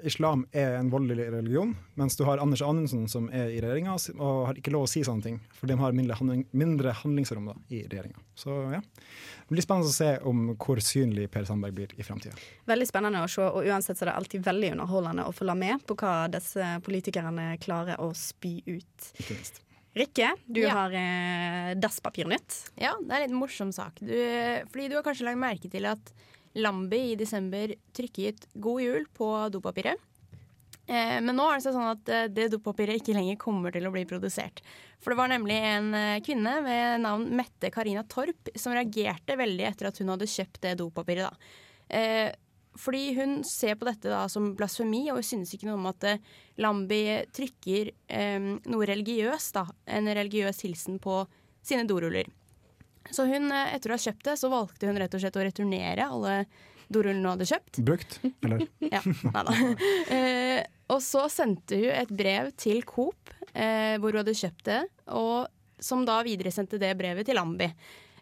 islam 0.06 0.44
er 0.56 0.78
en 0.78 0.90
voldelig 0.92 1.28
religion, 1.34 1.74
mens 1.98 2.16
du 2.18 2.24
har 2.28 2.40
Anders 2.42 2.62
Anundsen 2.64 3.06
som 3.10 3.28
er 3.34 3.50
i 3.52 3.60
regjeringa 3.62 3.96
og 4.16 4.46
har 4.50 4.60
ikke 4.60 4.72
lov 4.74 4.86
å 4.86 4.90
si 4.90 5.02
sånne 5.06 5.26
ting, 5.26 5.40
for 5.56 5.70
de 5.70 5.76
har 5.80 5.96
mindre, 5.96 6.16
handling, 6.18 6.46
mindre 6.56 6.94
handlingsrom 7.02 7.50
da, 7.50 7.56
i 7.68 7.82
regjeringa. 7.86 8.22
Så 8.38 8.54
ja. 8.74 8.80
Det 9.46 9.54
blir 9.54 9.62
spennende 9.62 9.92
å 9.92 9.94
se 9.94 10.08
om 10.26 10.40
hvor 10.58 10.80
synlig 10.82 11.28
Per 11.30 11.44
Sandberg 11.46 11.76
blir 11.76 11.92
i 11.94 12.06
framtida. 12.06 12.34
Veldig 12.66 12.88
spennende 12.88 13.20
å 13.22 13.28
se, 13.30 13.44
og 13.46 13.68
uansett 13.68 13.98
så 13.98 14.06
er 14.06 14.10
det 14.10 14.16
alltid 14.20 14.48
veldig 14.48 14.72
underholdende 14.74 15.26
å 15.28 15.34
følge 15.36 15.54
med 15.60 15.84
på 15.86 15.94
hva 16.00 16.14
disse 16.32 16.72
politikerne 16.86 17.52
klarer 17.62 18.02
å 18.02 18.10
spy 18.18 18.58
ut. 18.66 19.12
Ikke 19.20 19.36
minst. 19.36 19.62
Rikke, 19.96 20.32
du 20.44 20.60
ja. 20.60 20.74
har 20.76 20.96
eh, 20.98 21.70
dasspapirnytt. 21.80 22.58
Ja, 22.74 22.96
det 23.00 23.06
er 23.06 23.22
en 23.22 23.30
litt 23.30 23.38
morsom 23.38 23.70
sak. 23.72 24.02
Du, 24.02 24.12
fordi 24.72 24.90
du 24.90 24.98
har 24.98 25.06
kanskje 25.06 25.30
lagt 25.30 25.40
merke 25.40 25.70
til 25.72 25.86
at 25.88 26.10
Lambi 26.56 27.12
i 27.12 27.16
desember 27.18 27.74
trykket 27.96 28.48
'God 28.54 28.82
jul' 28.82 29.08
på 29.12 29.30
dopapiret. 29.52 30.00
Eh, 30.86 31.18
men 31.18 31.34
nå 31.34 31.44
er 31.50 31.58
det 31.58 31.72
sånn 31.74 31.90
at 31.90 32.10
eh, 32.14 32.28
det 32.30 32.46
dopapiret 32.52 33.00
ikke 33.00 33.16
lenger 33.16 33.38
kommer 33.42 33.74
til 33.74 33.88
å 33.88 33.92
bli 33.94 34.04
produsert. 34.06 34.62
For 35.02 35.12
det 35.12 35.18
var 35.18 35.32
nemlig 35.32 35.56
en 35.58 35.92
eh, 35.98 36.20
kvinne 36.22 36.60
ved 36.62 37.02
navn 37.02 37.26
Mette 37.36 37.72
Karina 37.74 38.04
Torp 38.06 38.52
som 38.54 38.74
reagerte 38.76 39.38
veldig 39.38 39.66
etter 39.66 39.90
at 39.90 39.98
hun 39.98 40.12
hadde 40.14 40.30
kjøpt 40.30 40.62
det 40.62 40.76
dopapiret. 40.78 41.26
da. 41.26 42.34
Fordi 42.76 43.14
hun 43.16 43.38
ser 43.48 43.76
på 43.80 43.86
dette 43.88 44.10
da 44.12 44.26
som 44.28 44.50
blasfemi, 44.56 45.06
og 45.08 45.20
hun 45.20 45.26
synes 45.26 45.54
ikke 45.54 45.68
noe 45.70 45.78
om 45.78 45.88
at 45.90 46.04
Lambi 46.60 47.02
trykker 47.34 47.90
eh, 48.12 48.48
noe 48.68 48.88
religiøst, 48.90 49.56
da, 49.56 49.64
en 49.96 50.10
religiøs 50.12 50.60
hilsen 50.66 51.00
på 51.02 51.22
sine 51.66 51.86
doruller. 51.88 52.28
Så 53.14 53.26
hun, 53.28 53.50
etter 53.52 53.92
å 53.92 53.96
ha 53.96 54.02
kjøpt 54.02 54.24
det, 54.28 54.36
så 54.40 54.50
valgte 54.52 54.88
hun 54.88 54.98
rett 55.00 55.14
og 55.14 55.22
slett 55.22 55.36
å 55.38 55.44
returnere 55.46 56.06
alle 56.06 56.38
dorullene 56.92 57.22
hun 57.24 57.32
hadde 57.34 57.48
kjøpt. 57.50 57.80
Brukt, 57.86 58.18
eller? 58.44 58.64
Ja, 58.94 59.02
neida. 59.04 59.54
Eh, 60.14 60.62
og 60.92 61.02
så 61.02 61.26
sendte 61.32 61.78
hun 61.80 61.90
et 61.90 62.12
brev 62.14 62.52
til 62.58 62.82
Coop, 62.86 63.32
eh, 63.52 63.96
hvor 63.98 64.14
hun 64.14 64.22
hadde 64.22 64.36
kjøpt 64.38 64.66
det, 64.68 64.82
og 65.10 65.46
som 65.82 66.06
da 66.08 66.20
videresendte 66.24 66.78
det 66.80 66.94
brevet 66.96 67.26
til 67.28 67.40
Ambi. 67.40 67.68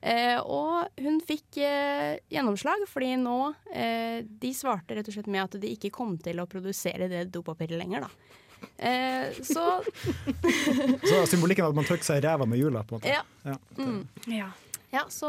Eh, 0.05 0.37
og 0.41 0.89
hun 1.01 1.21
fikk 1.25 1.61
eh, 1.65 2.19
gjennomslag, 2.33 2.83
fordi 2.91 3.15
nå 3.17 3.37
eh, 3.73 4.19
De 4.29 4.51
svarte 4.53 4.99
rett 4.99 5.07
og 5.09 5.15
slett 5.17 5.31
med 5.33 5.47
at 5.47 5.57
de 5.63 5.71
ikke 5.73 5.89
kom 5.95 6.19
til 6.21 6.43
å 6.43 6.49
produsere 6.51 7.09
det 7.09 7.23
dopapiret 7.33 7.79
lenger, 7.81 8.05
da. 8.05 8.41
Eh, 8.85 9.33
så 9.45 9.65
Så 11.11 11.23
symbolikken 11.31 11.65
var 11.65 11.73
at 11.73 11.79
man 11.79 11.89
trykker 11.89 12.05
seg 12.05 12.21
i 12.21 12.27
ræva 12.27 12.45
med 12.49 12.61
hjula, 12.61 12.85
på 12.85 12.99
en 12.99 13.01
måte. 13.01 13.15
Ja. 13.15 13.25
Ja. 13.49 13.57
Mm. 13.81 14.05
Ja. 14.33 14.51
Ja, 14.95 15.03
så 15.11 15.27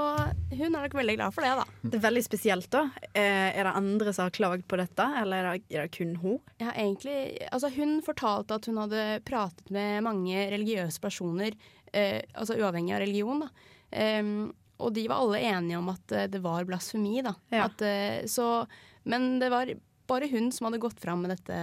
hun 0.51 0.67
er 0.67 0.83
nok 0.85 0.93
veldig 0.93 1.15
glad 1.17 1.33
for 1.33 1.41
det, 1.45 1.53
da. 1.57 1.63
Det 1.81 1.97
er 1.97 2.03
veldig 2.03 2.21
spesielt, 2.25 2.67
da. 2.73 2.83
Eh, 3.17 3.49
er 3.57 3.65
det 3.65 3.71
andre 3.79 4.13
som 4.13 4.27
har 4.27 4.33
klagd 4.35 4.65
på 4.69 4.77
dette, 4.77 5.07
eller 5.23 5.41
er 5.41 5.57
det, 5.57 5.63
er 5.73 5.87
det 5.87 5.95
kun 5.97 6.11
hun? 6.21 6.35
Ja, 6.61 6.69
egentlig 6.75 7.15
Altså, 7.49 7.71
hun 7.73 7.95
fortalte 8.05 8.59
at 8.59 8.69
hun 8.69 8.77
hadde 8.83 9.05
pratet 9.25 9.71
med 9.73 10.03
mange 10.05 10.45
religiøse 10.53 11.01
personer, 11.01 11.57
eh, 11.93 12.21
altså 12.35 12.59
uavhengig 12.59 12.93
av 12.93 13.01
religion, 13.07 13.41
da. 13.47 13.49
Um, 13.95 14.53
og 14.83 14.91
de 14.93 15.05
var 15.07 15.21
alle 15.23 15.39
enige 15.47 15.77
om 15.79 15.89
at 15.93 16.11
eh, 16.11 16.27
det 16.27 16.41
var 16.43 16.65
blasfemi, 16.67 17.21
da. 17.25 17.33
Ja. 17.53 17.65
At, 17.69 17.81
eh, 17.81 18.25
så, 18.29 18.65
men 19.07 19.39
det 19.39 19.49
var 19.53 19.71
bare 20.09 20.27
hun 20.29 20.51
som 20.53 20.67
hadde 20.69 20.81
gått 20.83 20.99
fram 21.01 21.23
med 21.25 21.31
dette 21.37 21.59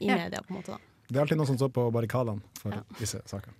i 0.00 0.06
Ja. 0.06 0.14
media, 0.16 0.40
på 0.46 0.54
en 0.54 0.60
måte, 0.62 0.76
da. 0.78 0.87
Det 1.08 1.16
er 1.16 1.22
alltid 1.22 1.38
noen 1.40 1.48
som 1.48 1.56
står 1.56 1.70
på 1.72 1.86
barrikadene 1.88 2.42
for 2.60 2.74
disse 2.98 3.16
sakene. 3.24 3.54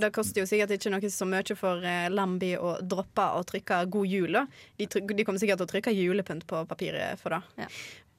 Det 0.00 0.08
koster 0.16 0.40
jo 0.40 0.46
sikkert 0.48 0.70
ikke 0.78 0.88
noe 0.94 1.10
så 1.12 1.26
mye 1.28 1.56
for 1.58 1.84
eh, 1.84 2.06
Lambi 2.08 2.54
å 2.56 2.78
droppe 2.80 3.26
å 3.36 3.42
trykke 3.44 3.82
'God 3.92 4.08
jul'. 4.08 4.32
da. 4.32 4.46
De, 4.80 4.88
de 4.88 5.26
kommer 5.26 5.36
sikkert 5.42 5.60
til 5.60 5.68
å 5.68 5.72
trykke 5.74 5.92
julepynt 5.92 6.46
på 6.48 6.62
papiret 6.64 7.20
for 7.20 7.36
det. 7.36 7.68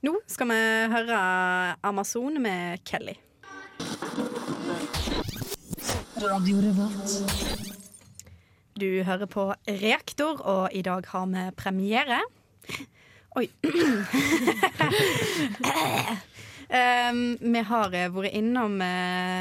Nå 0.05 0.13
skal 0.29 0.53
vi 0.53 0.59
høre 0.93 1.17
Amazon 1.89 2.37
med 2.43 2.85
Kelly. 2.85 3.17
Du 8.77 8.89
hører 9.09 9.25
på 9.25 9.49
Reaktor, 9.65 10.37
og 10.45 10.69
i 10.69 10.85
dag 10.85 11.01
har 11.15 11.25
vi 11.33 11.49
premiere. 11.57 12.21
Oi. 13.41 13.49
um, 16.69 17.21
vi 17.41 17.65
har 17.71 17.93
eh, 17.95 18.09
vært 18.13 18.37
innom 18.37 18.79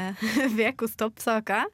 ukas 0.70 0.96
toppsaker. 0.96 1.70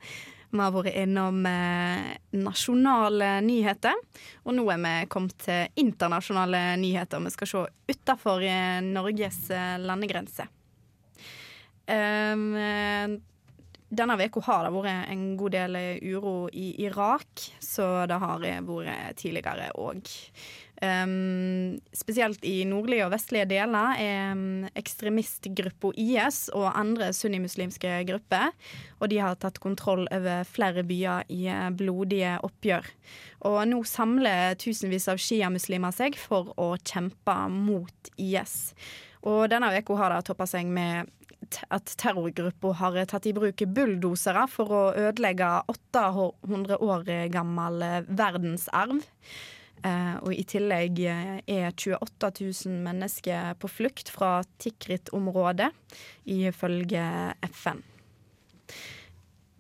Vi 0.53 0.61
har 0.61 0.73
vært 0.75 0.97
innom 1.01 1.47
eh, 1.49 2.09
nasjonale 2.37 3.39
nyheter. 3.41 3.97
Og 4.45 4.53
nå 4.53 4.67
er 4.69 4.81
vi 4.83 4.93
kommet 5.13 5.39
til 5.41 5.81
internasjonale 5.81 6.61
nyheter. 6.81 7.23
Vi 7.25 7.33
skal 7.33 7.49
se 7.49 7.63
utafor 7.89 8.45
Norges 8.85 9.47
eh, 9.49 9.79
landegrense. 9.81 10.45
Um, 11.89 12.53
eh, 12.61 13.15
denne 13.93 14.17
uka 14.21 14.43
har 14.45 14.69
det 14.69 14.75
vært 14.77 15.09
en 15.15 15.25
god 15.41 15.57
del 15.57 15.81
uro 16.13 16.37
i 16.53 16.69
Irak, 16.85 17.49
så 17.61 18.05
det 18.09 18.21
har 18.21 18.45
vært 18.45 19.17
tidligere 19.21 19.73
òg. 19.81 20.13
Um, 20.83 21.77
spesielt 21.95 22.43
i 22.43 22.65
nordlige 22.67 23.05
og 23.07 23.13
vestlige 23.13 23.47
deler 23.53 24.01
er 24.03 24.33
um, 24.35 24.65
ekstremistgruppa 24.75 25.93
IS 25.95 26.49
og 26.59 26.73
andre 26.75 27.13
sunnimuslimske 27.15 28.01
grupper. 28.09 28.51
Og 28.99 29.13
de 29.13 29.21
har 29.23 29.39
tatt 29.39 29.61
kontroll 29.63 30.09
over 30.11 30.43
flere 30.49 30.83
byer 30.87 31.31
i 31.31 31.45
eh, 31.51 31.71
blodige 31.79 32.35
oppgjør. 32.43 32.91
Og 33.47 33.61
nå 33.71 33.79
samler 33.87 34.59
tusenvis 34.59 35.07
av 35.11 35.23
sjiamuslimer 35.23 35.95
seg 35.95 36.19
for 36.19 36.51
å 36.59 36.73
kjempe 36.83 37.39
mot 37.55 38.13
IS. 38.19 38.75
Og 39.23 39.47
denne 39.55 39.71
uka 39.79 40.03
har 40.03 40.17
det 40.17 40.23
toppa 40.27 40.51
seg 40.51 40.67
med 40.67 41.11
at 41.75 41.95
terrorgruppa 41.99 42.75
har 42.83 43.03
tatt 43.11 43.27
i 43.31 43.35
bruk 43.37 43.63
bulldosere 43.71 44.49
for 44.51 44.75
å 44.75 44.85
ødelegge 44.99 45.57
800 45.71 46.79
år 46.83 47.11
gammel 47.35 47.83
verdensarv. 48.11 49.03
Eh, 49.83 50.17
og 50.23 50.33
i 50.35 50.45
tillegg 50.47 51.01
eh, 51.11 51.39
er 51.51 51.71
28 51.75 52.31
000 52.69 52.83
mennesker 52.85 53.55
på 53.59 53.71
flukt 53.71 54.13
fra 54.15 54.41
Tikrit-området, 54.63 55.73
ifølge 56.31 57.07
FN. 57.51 57.83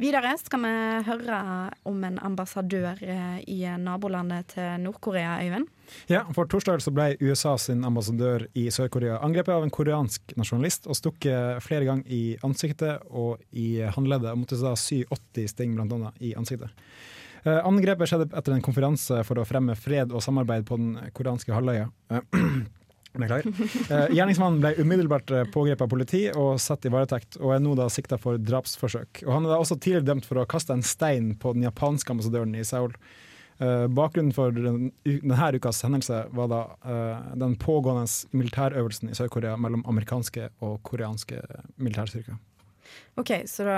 Videre 0.03 0.33
skal 0.41 0.63
vi 0.65 0.71
høre 1.07 1.39
om 1.87 2.05
en 2.07 2.17
ambassadør 2.23 3.03
eh, 3.07 3.39
i 3.51 3.61
nabolandet 3.79 4.55
til 4.55 4.81
Nord-Korea, 4.83 5.37
Øyvind. 5.45 5.69
Ja, 6.11 6.23
for 6.35 6.49
torsdag 6.51 6.83
så 6.83 6.91
ble 6.95 7.13
USA 7.21 7.57
sin 7.61 7.85
ambassadør 7.85 8.47
i 8.59 8.69
Sør-Korea 8.73 9.19
angrepet 9.23 9.55
av 9.55 9.67
en 9.67 9.75
koreansk 9.75 10.35
nasjonalist 10.39 10.89
og 10.91 10.99
stukket 10.99 11.63
flere 11.63 11.87
ganger 11.87 12.15
i 12.15 12.23
ansiktet 12.47 13.05
og 13.11 13.43
i 13.51 13.83
håndleddet, 13.83 14.33
og 14.33 14.43
måtte 14.43 14.59
da 14.63 14.75
sy 14.79 15.03
80 15.11 15.53
sting 15.53 15.75
annet 15.83 16.23
i 16.23 16.33
ansiktet. 16.39 16.71
Eh, 17.43 17.67
Angrepet 17.67 18.11
skjedde 18.11 18.29
etter 18.39 18.55
en 18.55 18.63
konferanse 18.63 19.23
for 19.27 19.41
å 19.41 19.47
fremme 19.47 19.75
fred 19.79 20.13
og 20.15 20.23
samarbeid 20.23 20.67
på 20.69 20.79
den 20.79 20.95
koreanske 21.17 21.55
halvøya. 21.55 21.89
Eh, 22.13 22.39
Beklager. 23.13 23.49
Eh, 23.93 24.15
Gjerningsmannen 24.17 24.63
ble 24.63 24.71
umiddelbart 24.79 25.33
pågrepet 25.53 25.85
av 25.85 25.91
politi 25.93 26.23
og 26.31 26.55
satt 26.63 26.87
i 26.89 26.93
varetekt, 26.93 27.37
og 27.43 27.53
er 27.53 27.61
nå 27.61 27.75
da 27.77 27.91
sikta 27.93 28.17
for 28.21 28.41
drapsforsøk. 28.41 29.25
Og 29.27 29.35
Han 29.35 29.49
er 29.49 29.53
da 29.53 29.59
også 29.61 29.77
tidligere 29.77 30.09
dømt 30.13 30.29
for 30.29 30.41
å 30.41 30.47
kaste 30.49 30.73
en 30.77 30.87
stein 30.87 31.35
på 31.43 31.53
den 31.57 31.67
japanske 31.67 32.15
ambassadøren 32.15 32.55
i 32.57 32.65
Seoul. 32.65 32.95
Bakgrunnen 33.63 34.33
for 34.35 34.51
denne 34.57 35.51
ukas 35.55 35.85
hendelse 35.85 36.23
var 36.35 36.49
da 36.51 36.63
den 37.39 37.53
pågående 37.61 38.09
militærøvelsen 38.33 39.13
i 39.13 39.15
Sør-Korea 39.15 39.59
mellom 39.61 39.85
amerikanske 39.93 40.49
og 40.65 40.81
koreanske 40.89 41.45
militærstyrker. 41.77 42.41
OK, 43.21 43.31
så 43.51 43.65
det, 43.69 43.77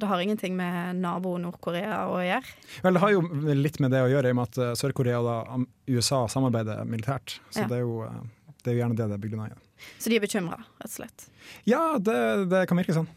det 0.00 0.08
har 0.08 0.20
ingenting 0.24 0.54
med 0.56 0.96
nabo 1.02 1.34
Nord-Korea 1.38 2.02
å 2.08 2.18
gjøre? 2.24 2.54
Vel, 2.84 2.94
Det 2.96 3.02
har 3.04 3.12
jo 3.12 3.20
litt 3.60 3.80
med 3.84 3.92
det 3.92 4.00
å 4.04 4.08
gjøre, 4.08 4.30
i 4.30 4.34
og 4.34 4.38
med 4.40 4.48
at 4.48 4.58
eh, 4.64 4.74
Sør-Korea 4.80 5.20
og 5.20 5.66
USA 5.90 6.22
samarbeider 6.32 6.84
militært. 6.88 7.38
Så 7.50 7.64
Ja. 7.64 7.68
det, 7.72 7.80
er 7.80 7.84
jo, 7.84 8.02
eh, 8.08 8.52
det 8.64 8.72
er 8.72 8.76
jo 8.78 8.82
gjerne 8.84 8.96
det 8.96 9.08
det 9.12 9.18
er 9.18 9.24
begrunna 9.26 9.48
i. 9.50 9.58
Så 10.00 10.08
de 10.12 10.16
er 10.16 10.24
bekymra, 10.24 10.58
rett 10.80 10.90
og 10.90 10.96
slett? 10.96 11.26
Ja, 11.68 11.82
det, 11.98 12.18
det 12.52 12.66
kan 12.68 12.80
virke 12.80 12.96
sånn. 12.96 13.08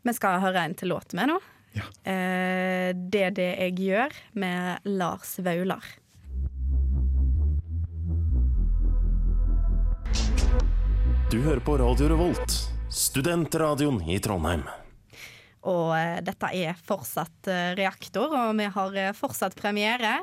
Vi 0.00 0.12
skal 0.16 0.38
høre 0.40 0.62
en 0.64 0.72
til 0.80 0.88
låt 0.94 1.12
med 1.12 1.28
nå. 1.28 1.34
Eh, 2.08 2.90
det 2.96 3.20
er 3.26 3.34
det 3.36 3.48
jeg 3.60 3.74
gjør, 3.84 4.14
med 4.40 4.86
Lars 4.88 5.34
Vaular. 5.44 5.84
Du 11.30 11.38
hører 11.44 11.60
på 11.60 11.76
Radio 11.78 12.08
Revolt, 12.08 12.54
studentradioen 12.90 14.02
i 14.10 14.18
Trondheim. 14.22 14.64
Og 15.68 15.92
eh, 15.94 16.18
dette 16.24 16.50
er 16.56 16.78
fortsatt 16.86 17.50
eh, 17.50 17.72
reaktor, 17.78 18.32
og 18.32 18.56
vi 18.58 18.68
har 18.72 18.96
eh, 18.98 19.12
fortsatt 19.16 19.56
premiere. 19.58 20.20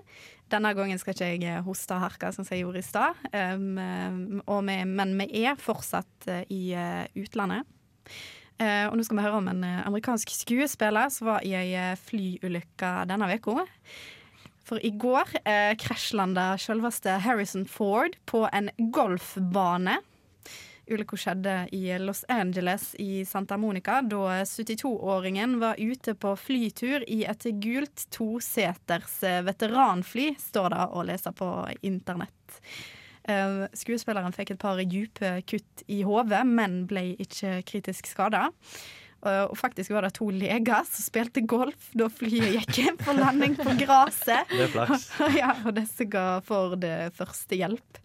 Denne 0.51 0.71
gangen 0.75 0.99
skal 0.99 1.13
ikke 1.13 1.29
jeg 1.43 1.63
hoste 1.65 1.95
og 1.95 2.05
harke 2.05 2.31
som 2.33 2.47
jeg 2.47 2.63
gjorde 2.63 2.79
i 2.79 2.85
stad, 2.87 3.17
um, 3.59 4.39
men 4.47 5.09
vi 5.19 5.41
er 5.43 5.57
fortsatt 5.59 6.29
i 6.47 6.71
utlandet. 7.19 7.67
Uh, 8.55 8.87
og 8.87 8.95
nå 8.95 9.03
skal 9.03 9.19
vi 9.19 9.25
høre 9.25 9.41
om 9.41 9.49
en 9.51 9.65
amerikansk 9.67 10.31
skuespiller 10.31 11.11
som 11.11 11.27
var 11.33 11.43
i 11.43 11.51
ei 11.59 11.91
flyulykke 11.99 12.93
denne 13.11 13.27
uka. 13.35 13.67
For 14.63 14.79
i 14.79 14.93
går 14.95 15.35
uh, 15.43 15.75
krasjlanda 15.83 16.53
selveste 16.63 17.19
Harrison 17.27 17.67
Ford 17.67 18.15
på 18.31 18.45
en 18.47 18.71
golfbane. 18.95 19.99
Ulykka 20.87 21.17
skjedde 21.19 21.55
i 21.75 21.81
Los 21.99 22.23
Angeles 22.31 22.95
i 22.99 23.25
Santa 23.25 23.57
Monica 23.57 24.01
da 24.01 24.43
72-åringen 24.47 25.57
var 25.59 25.79
ute 25.79 26.15
på 26.15 26.35
flytur 26.39 27.03
i 27.07 27.23
et 27.27 27.47
gult 27.63 28.05
toseters 28.13 29.17
eh, 29.23 29.41
veteranfly, 29.47 30.29
står 30.39 30.69
det 30.75 30.85
å 30.87 31.03
lese 31.07 31.33
på 31.35 31.49
internett. 31.87 32.61
Eh, 33.27 33.65
Skuespilleren 33.75 34.35
fikk 34.35 34.55
et 34.55 34.61
par 34.61 34.79
dype 34.79 35.33
kutt 35.49 35.83
i 35.91 36.03
hodet, 36.07 36.45
men 36.47 36.85
ble 36.87 37.09
ikke 37.19 37.59
kritisk 37.67 38.07
skada. 38.13 38.47
Og 39.27 39.57
faktisk 39.57 39.89
var 39.91 40.05
det 40.05 40.13
to 40.15 40.27
leger 40.29 40.85
som 40.85 41.03
spilte 41.03 41.41
golf 41.41 41.87
da 41.97 42.05
flyet 42.05 42.53
gikk 42.53 42.77
inn 42.83 42.99
for 43.01 43.17
landing 43.17 43.57
på 43.57 43.73
gresset. 43.81 44.45
Det 44.53 44.67
er 44.67 44.71
flaks. 44.71 45.07
ja, 45.41 45.55
og 45.65 45.73
disse 45.75 46.05
ga 46.07 46.37
for 46.45 46.77
det 46.79 47.09
første 47.17 47.57
hjelp. 47.57 47.99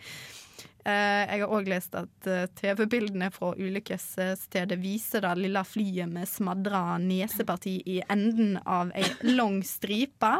Eh, 0.82 1.24
jeg 1.30 1.42
har 1.44 1.52
òg 1.54 1.68
lest 1.70 1.94
at 1.94 2.26
eh, 2.26 2.48
TV-bildene 2.58 3.28
fra 3.30 3.52
ulykkesstedet 3.54 4.78
viser 4.82 5.22
det 5.22 5.34
lille 5.38 5.62
flyet 5.66 6.10
med 6.10 6.26
smadra 6.26 6.96
neseparti 6.98 7.76
i 7.86 8.00
enden 8.10 8.56
av 8.66 8.90
ei 8.98 9.06
lang 9.28 9.60
stripe 9.66 10.32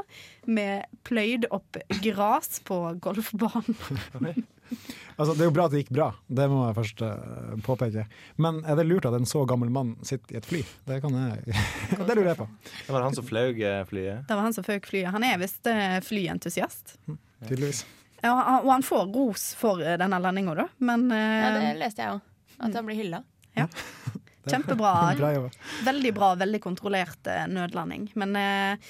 med 0.51 0.89
pløyd 1.07 1.47
opp 1.55 1.79
gras 2.03 2.59
på 2.67 2.81
golfbanen. 3.03 3.79
Altså, 5.21 5.35
det 5.37 5.43
er 5.45 5.49
jo 5.51 5.53
bra 5.53 5.67
at 5.69 5.73
det 5.75 5.83
gikk 5.83 5.91
bra, 5.93 6.07
det 6.33 6.47
må 6.49 6.63
jeg 6.65 6.77
først 6.79 7.03
uh, 7.05 7.51
påpeke. 7.61 8.07
Men 8.41 8.63
er 8.65 8.79
det 8.79 8.87
lurt 8.89 9.05
at 9.05 9.13
en 9.19 9.29
så 9.29 9.43
gammel 9.45 9.69
mann 9.69 9.91
sitter 10.01 10.33
i 10.33 10.39
et 10.41 10.49
fly? 10.49 10.63
Det 10.89 10.97
kan 11.05 11.19
jeg 11.19 11.59
Det 12.09 12.17
lurer 12.17 12.31
jeg 12.31 12.39
på. 12.41 12.47
Det 12.87 12.97
var 12.97 13.05
han 13.05 13.19
som 13.19 13.27
fløy 13.29 13.53
flyet. 13.91 14.25
Det 14.25 14.33
var 14.33 14.47
han 14.49 14.57
som 14.57 14.65
fløy 14.65 14.81
flyet. 14.81 15.13
Han 15.13 15.29
er 15.29 15.37
visst 15.45 15.69
flyentusiast. 16.09 16.97
Tydeligvis. 17.45 17.85
Ja, 18.23 18.33
og 18.63 18.69
han 18.71 18.85
får 18.87 19.09
ros 19.15 19.49
for 19.59 19.83
eh, 19.83 19.97
denne 20.01 20.19
landinga, 20.23 20.55
da, 20.55 20.69
men 20.79 21.09
eh, 21.11 21.39
Ja, 21.43 21.49
det 21.59 21.73
leste 21.81 22.05
jeg 22.05 22.17
òg. 22.19 22.21
At 22.63 22.77
han 22.79 22.87
blir 22.87 22.99
hylla. 23.01 23.23
Kjempebra. 24.51 24.93
Veldig 25.87 26.13
bra, 26.17 26.33
veldig 26.39 26.61
kontrollert 26.65 27.27
eh, 27.31 27.45
nødlanding. 27.51 28.09
Men 28.19 28.35
eh, 28.39 28.89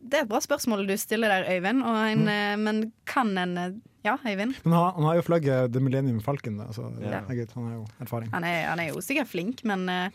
det 0.00 0.20
er 0.20 0.24
et 0.24 0.30
bra 0.30 0.40
spørsmål 0.40 0.86
du 0.88 0.94
stiller 1.00 1.32
der, 1.32 1.48
Øyvind. 1.56 1.82
Og 1.84 1.98
en, 2.12 2.22
eh, 2.32 2.54
men 2.60 2.80
kan 3.08 3.32
en 3.38 3.56
eh, 3.60 3.76
Ja, 4.06 4.14
Øyvind? 4.22 4.54
Men 4.64 4.72
han, 4.76 4.92
han 4.94 5.04
har 5.08 5.16
jo 5.18 5.24
flagget 5.26 5.72
The 5.74 5.80
Millennium 5.82 6.20
Falcon, 6.24 6.60
så 6.72 6.86
Ja. 7.02 7.20
gutt, 7.28 7.52
han 7.56 7.64
har 7.66 7.72
jo 7.80 7.86
erfaring. 8.00 8.30
Han 8.32 8.44
er, 8.46 8.60
han 8.70 8.80
er 8.80 8.92
jo 8.92 9.00
sikkert 9.04 9.28
flink, 9.32 9.64
men 9.66 9.88
eh, 9.90 10.08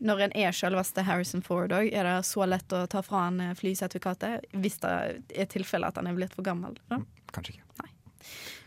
når 0.00 0.24
en 0.26 0.32
er 0.36 0.56
selveste 0.56 1.04
Harrison 1.06 1.42
Ford 1.44 1.72
òg, 1.76 1.90
er 1.92 2.04
det 2.08 2.16
så 2.28 2.46
lett 2.48 2.72
å 2.72 2.82
ta 2.90 3.02
fra 3.04 3.26
han 3.28 3.38
eh, 3.40 3.54
flysertifikatet 3.58 4.48
hvis 4.56 4.80
det 4.82 4.94
er 5.36 5.50
tilfelle 5.52 5.86
at 5.92 6.00
han 6.00 6.08
er 6.10 6.16
blitt 6.18 6.34
for 6.34 6.42
gammel? 6.48 6.74
Da? 6.88 6.98
Kanskje 7.36 7.58
ikke. 7.58 7.92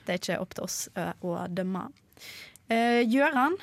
Det 0.06 0.16
er 0.16 0.22
ikke 0.22 0.40
opp 0.42 0.56
til 0.58 0.66
oss 0.66 0.80
eh, 0.96 1.14
å 1.22 1.36
dømme. 1.50 1.88
Uh, 2.70 3.02
Gjøran, 3.06 3.56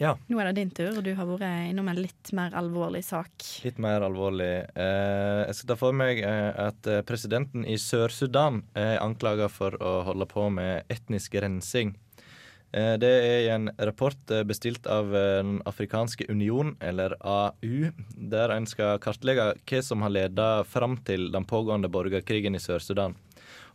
Ja. 0.00 0.14
nå 0.28 0.40
er 0.40 0.48
det 0.48 0.56
din 0.58 0.70
tur, 0.74 0.96
og 0.96 1.04
du 1.04 1.10
har 1.14 1.26
vært 1.28 1.70
innom 1.70 1.88
en 1.92 2.00
litt 2.00 2.32
mer 2.32 2.54
alvorlig 2.56 3.02
sak. 3.04 3.30
Litt 3.66 3.78
mer 3.78 4.00
alvorlig. 4.06 4.52
Uh, 4.74 5.44
jeg 5.46 5.58
skal 5.58 5.72
ta 5.72 5.78
for 5.78 5.96
meg 5.96 6.22
eh, 6.24 6.50
at 6.68 6.86
eh, 6.88 7.02
presidenten 7.06 7.66
i 7.68 7.76
Sør-Sudan 7.78 8.62
er 8.74 8.98
anklaga 9.02 9.50
for 9.52 9.76
å 9.82 10.00
holde 10.08 10.26
på 10.30 10.48
med 10.54 10.88
etnisk 10.88 11.34
rensing. 11.42 11.94
Eh, 12.72 12.94
det 13.02 13.10
er 13.10 13.48
en 13.56 13.70
rapport 13.82 14.30
eh, 14.30 14.44
bestilt 14.46 14.86
av 14.86 15.10
eh, 15.16 15.40
Den 15.42 15.56
afrikanske 15.66 16.28
union, 16.30 16.76
eller 16.80 17.16
AU, 17.20 17.90
der 18.14 18.54
en 18.54 18.68
skal 18.70 19.00
kartlegge 19.02 19.48
hva 19.58 19.80
som 19.82 20.04
har 20.06 20.14
ledet 20.14 20.68
fram 20.70 20.94
til 21.06 21.32
den 21.34 21.48
pågående 21.50 21.90
borgerkrigen 21.90 22.54
i 22.54 22.62
Sør-Sudan. 22.62 23.16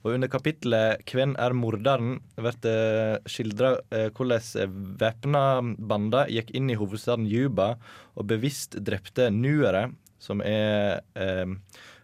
Og 0.05 0.13
Under 0.13 0.29
kapittelet 0.29 1.01
'Hvem 1.01 1.33
er 1.41 1.53
morderen?' 1.57 2.19
blir 2.37 2.57
det 2.61 3.25
skildra 3.25 3.71
eh, 3.89 4.11
hvordan 4.13 4.69
væpna 5.01 5.41
bander 5.81 6.29
gikk 6.29 6.51
inn 6.53 6.69
i 6.69 6.77
hovedstaden 6.77 7.25
Juba 7.25 7.79
og 8.13 8.27
bevisst 8.29 8.77
drepte 8.85 9.31
nuere, 9.33 9.95
som 10.21 10.45
er 10.45 11.01
eh, 11.17 11.49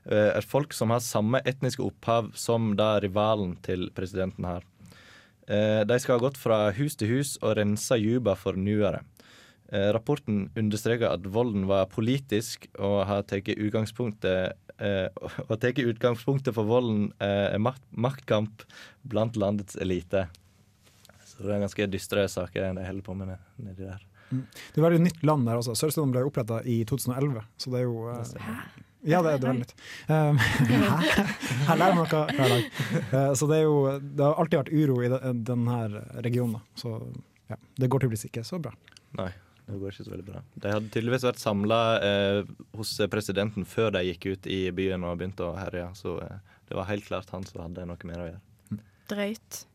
eh, 0.10 0.32
er 0.34 0.42
folk 0.42 0.74
som 0.74 0.90
har 0.90 1.06
samme 1.06 1.44
etniske 1.46 1.86
opphav 1.86 2.34
som 2.34 2.74
da 2.76 2.98
rivalen 3.00 3.54
til 3.62 3.92
presidenten. 3.94 4.50
Eh, 5.46 5.86
de 5.86 6.00
skal 6.00 6.18
ha 6.18 6.26
gått 6.26 6.42
fra 6.42 6.72
hus 6.74 6.98
til 6.98 7.20
hus 7.20 7.38
og 7.44 7.60
rensa 7.62 8.02
Juba 8.02 8.34
for 8.34 8.58
nuere. 8.58 9.04
Eh, 9.72 9.88
rapporten 9.96 10.50
understreker 10.60 11.08
at 11.14 11.24
volden 11.32 11.64
var 11.70 11.86
politisk 11.88 12.66
og 12.76 13.06
har 13.08 13.22
tatt 13.24 13.48
utgangspunktet 13.56 14.52
eh, 14.84 15.08
og 15.48 15.54
tatt 15.64 15.80
utgangspunktet 15.80 16.52
for 16.58 16.68
volden 16.68 17.06
eh, 17.24 17.54
er 17.56 17.62
makt, 17.64 17.84
maktkamp 17.96 18.66
blant 19.08 19.40
landets 19.40 19.78
elite. 19.80 20.26
Så 21.24 21.46
det 21.46 21.56
er 21.56 21.64
ganske 21.64 21.88
dystre 21.94 22.28
saker 22.28 22.74
de 22.76 22.84
holder 22.84 23.06
på 23.06 23.16
med 23.16 23.32
nedi 23.64 23.88
der. 23.88 24.04
Mm. 24.32 24.44
Det 24.52 24.80
er 24.80 24.86
veldig 24.86 25.00
nytt 25.06 25.24
land 25.28 25.48
der 25.48 25.60
også. 25.62 25.74
Sør-Sudan 25.80 26.12
ble 26.14 26.24
oppretta 26.28 26.60
i 26.68 26.82
2011, 26.88 27.40
så 27.60 27.72
det 27.72 27.80
er 27.82 27.88
jo 27.88 27.96
Hæ? 28.12 28.56
Ja, 29.08 29.18
det, 29.26 29.32
det 29.42 29.48
er 29.48 29.54
veldig 29.54 29.64
nytt. 29.64 29.72
Um, 30.12 30.38
hæ? 30.38 31.24
Her 31.72 31.80
lærer 31.80 31.96
man 31.98 32.04
noe 32.04 32.20
hver 32.36 32.52
dag. 32.54 32.68
Uh, 33.10 33.32
så 33.40 33.48
det 33.50 33.58
er 33.58 33.64
jo 33.66 33.78
Det 34.04 34.22
har 34.28 34.36
alltid 34.44 34.60
vært 34.60 34.74
uro 34.78 35.00
i 35.02 35.10
den- 35.16 35.42
denne 35.48 35.80
regionen. 36.28 36.60
Så 36.78 36.92
ja, 37.50 37.58
det 37.82 37.90
går 37.90 38.04
tydeligvis 38.04 38.28
ikke 38.30 38.44
så 38.46 38.60
bra. 38.62 38.76
Nei, 39.18 39.32
det 39.72 39.80
går 39.82 39.94
ikke 39.94 40.06
så 40.06 40.14
veldig 40.14 40.28
bra. 40.28 40.44
De 40.64 40.74
hadde 40.76 40.92
tydeligvis 40.94 41.26
vært 41.28 41.42
samla 41.42 41.82
eh, 42.06 42.54
hos 42.78 42.94
presidenten 43.12 43.68
før 43.68 43.92
de 43.96 44.06
gikk 44.10 44.30
ut 44.34 44.48
i 44.52 44.62
byen 44.76 45.06
og 45.08 45.18
begynte 45.20 45.48
å 45.48 45.58
herje, 45.58 45.88
så 45.98 46.18
eh, 46.26 46.40
det 46.70 46.78
var 46.78 46.90
helt 46.92 47.08
klart 47.08 47.34
han 47.36 47.46
som 47.48 47.64
hadde 47.66 47.88
noe 47.90 48.08
mer 48.08 48.24
å 48.24 48.30
gjøre. 48.30 48.82
Drøyt. 49.12 49.66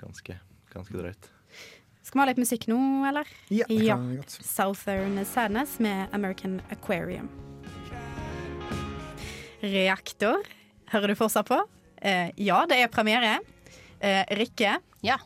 Ganske, 0.00 0.36
ganske 0.72 1.00
drøyt. 1.00 1.30
Skal 2.06 2.20
vi 2.20 2.22
ha 2.22 2.28
litt 2.28 2.38
musikk 2.38 2.68
nå, 2.70 2.78
eller? 3.08 3.30
Ja, 3.50 3.66
det 3.66 3.80
kan 3.88 4.04
vi 4.10 4.18
godt. 4.20 4.36
Southern 4.46 5.16
Sadness 5.26 5.78
med 5.82 6.12
American 6.14 6.60
Aquarium. 6.70 7.26
Reaktor, 9.64 10.44
hører 10.92 11.10
du 11.10 11.18
fortsatt 11.18 11.48
på? 11.48 11.58
Eh, 11.98 12.30
ja, 12.38 12.60
det 12.70 12.78
er 12.84 12.92
premiere. 12.92 13.40
Eh, 13.98 14.22
Rikke? 14.38 14.76
Ja. 15.02 15.16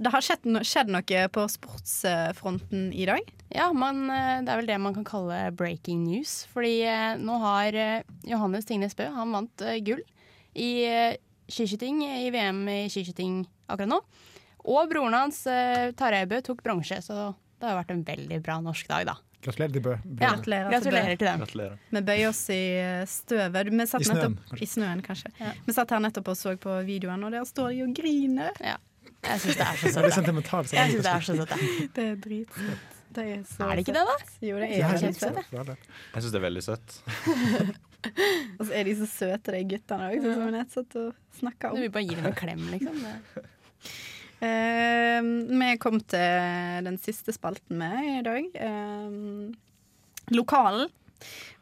Det 0.00 0.08
har 0.14 0.24
skjedd, 0.24 0.46
no 0.48 0.62
skjedd 0.64 0.88
noe 0.88 1.22
på 1.28 1.42
sportsfronten 1.52 2.88
i 2.96 3.04
dag? 3.08 3.26
Ja, 3.52 3.66
man, 3.76 4.06
eh, 4.08 4.38
det 4.46 4.52
er 4.52 4.60
vel 4.62 4.70
det 4.70 4.78
man 4.80 4.96
kan 4.96 5.04
kalle 5.04 5.50
breaking 5.52 6.06
news. 6.06 6.46
Fordi 6.54 6.78
eh, 6.88 7.18
nå 7.20 7.36
har 7.42 7.76
eh, 7.76 8.08
Johannes 8.30 8.68
Tingnes 8.68 8.96
Bø 8.96 9.10
han 9.12 9.34
vant 9.36 9.66
gull 9.84 10.00
i 10.56 10.70
skiskyting 11.50 12.00
i 12.06 12.30
VM 12.32 12.64
i 12.72 12.80
skiskyting 12.90 13.42
akkurat 13.68 13.92
nå. 13.92 14.00
Og 14.70 14.90
broren 14.90 15.16
hans, 15.16 15.44
Tarjei 15.96 16.26
Bø, 16.28 16.40
tok 16.44 16.64
bronse, 16.64 16.98
så 17.04 17.30
det 17.60 17.68
har 17.68 17.78
vært 17.78 17.92
en 17.94 18.02
veldig 18.04 18.40
bra 18.44 18.58
norsk 18.64 18.88
dag, 18.90 19.06
da. 19.08 19.14
Gratulerer 19.40 19.72
til 19.76 19.84
Bø. 19.84 19.94
Ja, 20.20 20.34
Gratulerer 20.34 20.74
gratulerer 20.74 21.16
til 21.16 21.28
dem. 21.28 21.44
Gratulerer. 21.44 21.78
Vi 21.92 22.02
bøyer 22.08 22.28
oss 22.28 22.42
i 22.52 22.60
støvet. 23.08 23.72
Vi 23.72 23.86
satt 23.88 24.04
I 24.04 24.08
snøen, 24.08 24.20
nettopp, 24.20 24.50
kanskje. 24.50 24.64
I 24.64 24.70
snøen, 24.74 25.02
kanskje. 25.06 25.32
Ja. 25.40 25.52
Vi 25.64 25.76
satt 25.76 25.94
her 25.96 26.02
nettopp 26.04 26.32
og 26.32 26.40
så 26.40 26.56
på 26.60 26.76
videoen, 26.88 27.24
og 27.24 27.32
der 27.36 27.48
står 27.48 27.72
de 27.72 27.84
og 27.86 27.94
griner. 27.96 28.64
Ja. 28.64 28.76
Jeg 29.26 29.42
syns 29.42 29.58
det 29.58 29.66
er 29.66 29.76
så 29.76 29.90
søtt. 29.90 30.00
Det 30.00 30.08
er 30.10 30.16
sentimentalt. 30.16 30.72
Jeg 30.72 30.90
synes 30.94 31.04
det 31.04 31.12
er 31.12 31.26
så 31.26 31.36
søtt. 31.36 31.54
Det 31.96 32.06
er 32.06 32.16
dritsøtt. 32.24 32.96
Det 33.10 33.24
er, 33.26 33.38
så 33.42 33.66
Er 33.66 33.74
det 33.74 33.82
ikke 33.84 33.94
det, 33.96 34.02
da? 34.06 34.16
Jo, 34.46 34.58
det 34.62 34.66
er 34.70 34.84
for 34.86 35.58
all 35.58 35.66
del. 35.66 35.86
Jeg 36.14 36.22
syns 36.22 36.32
det 36.32 36.38
er 36.38 36.44
veldig 36.46 36.62
søtt. 36.62 36.98
Og 38.58 38.62
så 38.66 38.72
er 38.72 38.86
de 38.86 38.94
så 38.96 39.08
søte, 39.10 39.52
de 39.52 39.64
guttene 39.74 40.06
òg, 40.08 40.22
som 40.24 40.44
vi 40.46 40.52
nett 40.54 40.72
satt 40.72 40.94
og 40.96 41.10
snakka 41.36 41.72
Du 41.74 41.82
vil 41.82 41.90
bare 41.92 42.06
gi 42.06 42.16
dem 42.16 42.28
en 42.30 42.38
klem, 42.38 42.62
liksom. 42.74 43.02
Det. 43.04 43.48
Eh, 44.40 45.18
vi 45.20 45.66
kom 45.76 45.98
til 46.08 46.86
den 46.86 46.94
siste 46.96 47.28
spalten 47.36 47.76
med 47.76 48.06
i 48.08 48.22
dag. 48.24 48.46
Uh, 48.56 49.50
lokalen. 50.32 50.88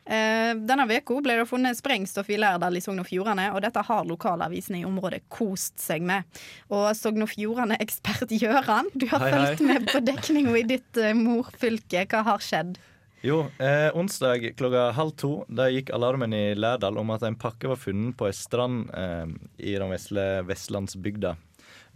Eh, 0.08 0.54
denne 0.64 0.86
uka 0.88 1.18
ble 1.20 1.34
det 1.36 1.44
funnet 1.50 1.76
sprengstoff 1.76 2.30
i 2.32 2.38
Lærdal 2.40 2.78
i 2.78 2.80
Sogn 2.80 3.02
og 3.02 3.08
Fjordane, 3.10 3.50
og 3.52 3.60
dette 3.60 3.82
har 3.84 4.06
lokalavisene 4.08 4.80
i 4.80 4.86
området 4.88 5.26
kost 5.28 5.76
seg 5.82 6.04
med. 6.08 6.24
Og 6.72 6.94
Sogn 6.96 7.26
og 7.26 7.28
Fjordane-ekspert 7.34 8.32
Gjøran, 8.32 8.88
du 8.96 9.04
har 9.10 9.26
Hei, 9.26 9.32
hei. 9.36 9.56
med 9.68 9.90
på 9.90 10.00
dekninga 10.00 10.54
i 10.56 10.64
ditt 10.70 11.00
eh, 11.00 11.12
morfylke. 11.16 12.06
Hva 12.08 12.22
har 12.24 12.40
skjedd? 12.40 12.78
Jo, 13.20 13.42
eh, 13.58 13.90
onsdag 13.98 14.46
klokka 14.56 14.92
halv 14.94 15.12
to 15.18 15.32
da 15.50 15.66
gikk 15.68 15.90
alarmen 15.92 16.32
i 16.32 16.54
Lærdal 16.54 17.00
om 17.00 17.10
at 17.10 17.24
en 17.26 17.36
pakke 17.36 17.68
var 17.68 17.80
funnet 17.80 18.14
på 18.16 18.28
ei 18.28 18.36
strand 18.36 18.86
eh, 18.94 19.26
i 19.58 19.74
den 19.74 19.90
vesle 19.90 20.26
vestlandsbygda. 20.46 21.34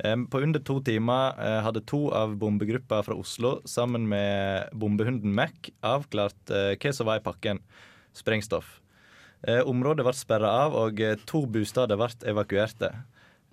Eh, 0.03 0.18
på 0.29 0.42
under 0.42 0.61
to 0.61 0.81
timer 0.85 1.38
hadde 1.64 1.85
to 1.88 2.11
av 2.11 2.35
bombegruppa 2.37 3.01
fra 3.07 3.16
Oslo 3.16 3.55
sammen 3.64 4.05
med 4.11 4.75
bombehunden 4.75 5.33
Mac 5.33 5.72
avklart 5.81 6.53
hva 6.53 6.92
som 6.92 7.09
var 7.09 7.22
i 7.22 7.25
pakken. 7.25 7.62
Sprengstoff. 8.16 8.79
Eh, 9.42 9.62
området 9.66 10.07
ble 10.07 10.14
sperra 10.14 10.53
av, 10.66 10.77
og 10.79 11.01
eh, 11.03 11.18
to 11.27 11.44
bostader 11.51 11.98
ble 11.98 12.12
evakuerte. 12.31 12.92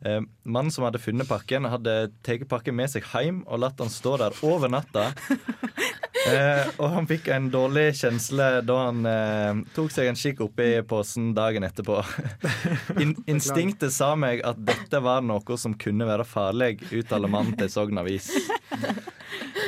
Eh, 0.05 0.21
mannen 0.43 0.71
som 0.71 0.85
hadde 0.87 1.01
funnet 1.01 1.27
pakken, 1.27 1.67
hadde 1.67 2.11
tatt 2.23 2.45
pakken 2.51 2.77
med 2.77 2.91
seg 2.91 3.07
hjem 3.09 3.41
og 3.47 3.63
latt 3.65 3.79
den 3.81 3.91
stå 3.91 4.17
der 4.21 4.37
over 4.45 4.71
natta. 4.71 5.11
Eh, 6.27 6.65
og 6.83 6.89
han 6.91 7.05
fikk 7.07 7.29
en 7.31 7.45
dårlig 7.49 7.93
kjensle 7.95 8.47
da 8.67 8.75
han 8.89 9.05
eh, 9.07 9.61
tok 9.71 9.93
seg 9.93 10.09
en 10.09 10.17
kikk 10.19 10.41
oppi 10.43 10.67
posen 10.85 11.29
dagen 11.33 11.63
etterpå. 11.63 12.01
In 13.03 13.15
instinktet 13.23 13.95
sa 13.95 14.11
meg 14.19 14.43
at 14.45 14.59
dette 14.67 14.99
var 15.01 15.23
noe 15.25 15.57
som 15.57 15.77
kunne 15.79 16.05
være 16.09 16.27
farlig, 16.27 16.73
uttaler 16.91 17.31
mannen 17.31 17.55
til 17.57 17.71
Sogn 17.71 18.03
Avis. 18.03 18.27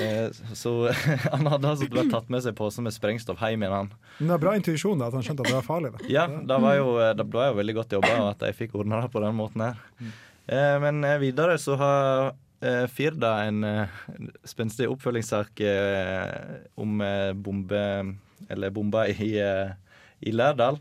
Eh, 0.02 0.56
så 0.58 0.72
han 1.34 1.48
hadde 1.52 1.70
altså 1.72 1.88
bare 1.92 2.10
tatt 2.12 2.30
med 2.34 2.44
seg 2.46 2.56
posen 2.58 2.88
med 2.88 2.96
sprengstoff 2.96 3.42
hjem 3.46 3.66
igjen, 3.66 3.76
han. 3.78 3.92
Men 4.20 4.32
det 4.32 4.36
er 4.38 4.44
bra 4.46 4.56
intuisjon 4.58 5.04
at 5.06 5.16
han 5.16 5.26
skjønte 5.26 5.46
at 5.46 5.52
det 5.52 5.58
var 5.60 5.68
farlig. 5.68 5.94
Da. 5.96 6.06
Ja, 6.18 6.26
det 6.28 6.60
var 6.66 6.78
jo, 6.80 6.94
det 7.20 7.28
ble 7.32 7.50
jo 7.52 7.58
veldig 7.62 7.78
godt 7.80 7.96
jobba 7.98 8.14
at 8.32 8.46
jeg 8.50 8.58
fikk 8.64 8.78
ordna 8.82 9.04
det 9.06 9.12
på 9.14 9.24
den 9.24 9.38
måten 9.38 9.66
her. 9.68 9.82
Eh, 10.52 10.78
men 10.84 11.04
eh, 11.08 11.20
videre 11.22 11.58
så 11.62 11.78
har 11.80 12.32
eh, 12.66 12.86
Firda 12.92 13.36
en 13.48 13.64
eh, 13.68 14.00
spenstig 14.48 14.90
oppfølgingssak 14.92 15.62
eh, 15.66 16.62
om 16.82 17.02
eh, 17.06 17.32
bombe 17.38 17.84
Eller 18.50 18.74
bomba 18.74 19.06
i, 19.08 19.36
eh, 19.40 19.76
i 20.26 20.34
Lærdal. 20.34 20.80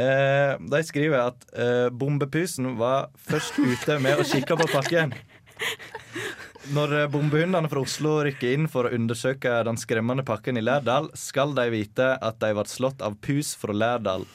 Eh, 0.00 0.52
de 0.70 0.80
skriver 0.86 1.32
at 1.32 1.46
bombepusen 1.92 2.76
var 2.78 3.08
først 3.18 3.58
ute 3.58 3.98
med 4.00 4.20
å 4.20 4.28
kikke 4.28 4.56
på 4.60 4.68
pakken. 4.70 5.16
Når 6.68 6.92
eh, 6.98 7.06
bombehundene 7.08 7.70
fra 7.72 7.80
Oslo 7.80 8.18
rykker 8.26 8.52
inn 8.52 8.66
for 8.68 8.86
å 8.86 8.92
undersøke 8.92 9.52
den 9.64 9.78
skremmende 9.80 10.24
pakken 10.28 10.60
i 10.60 10.62
Lærdal, 10.64 11.08
skal 11.16 11.54
de 11.56 11.64
vite 11.72 12.12
at 12.20 12.36
de 12.42 12.52
ble 12.56 12.66
slått 12.68 13.00
av 13.02 13.16
pus 13.24 13.54
fra 13.58 13.72
Lærdal. 13.72 14.26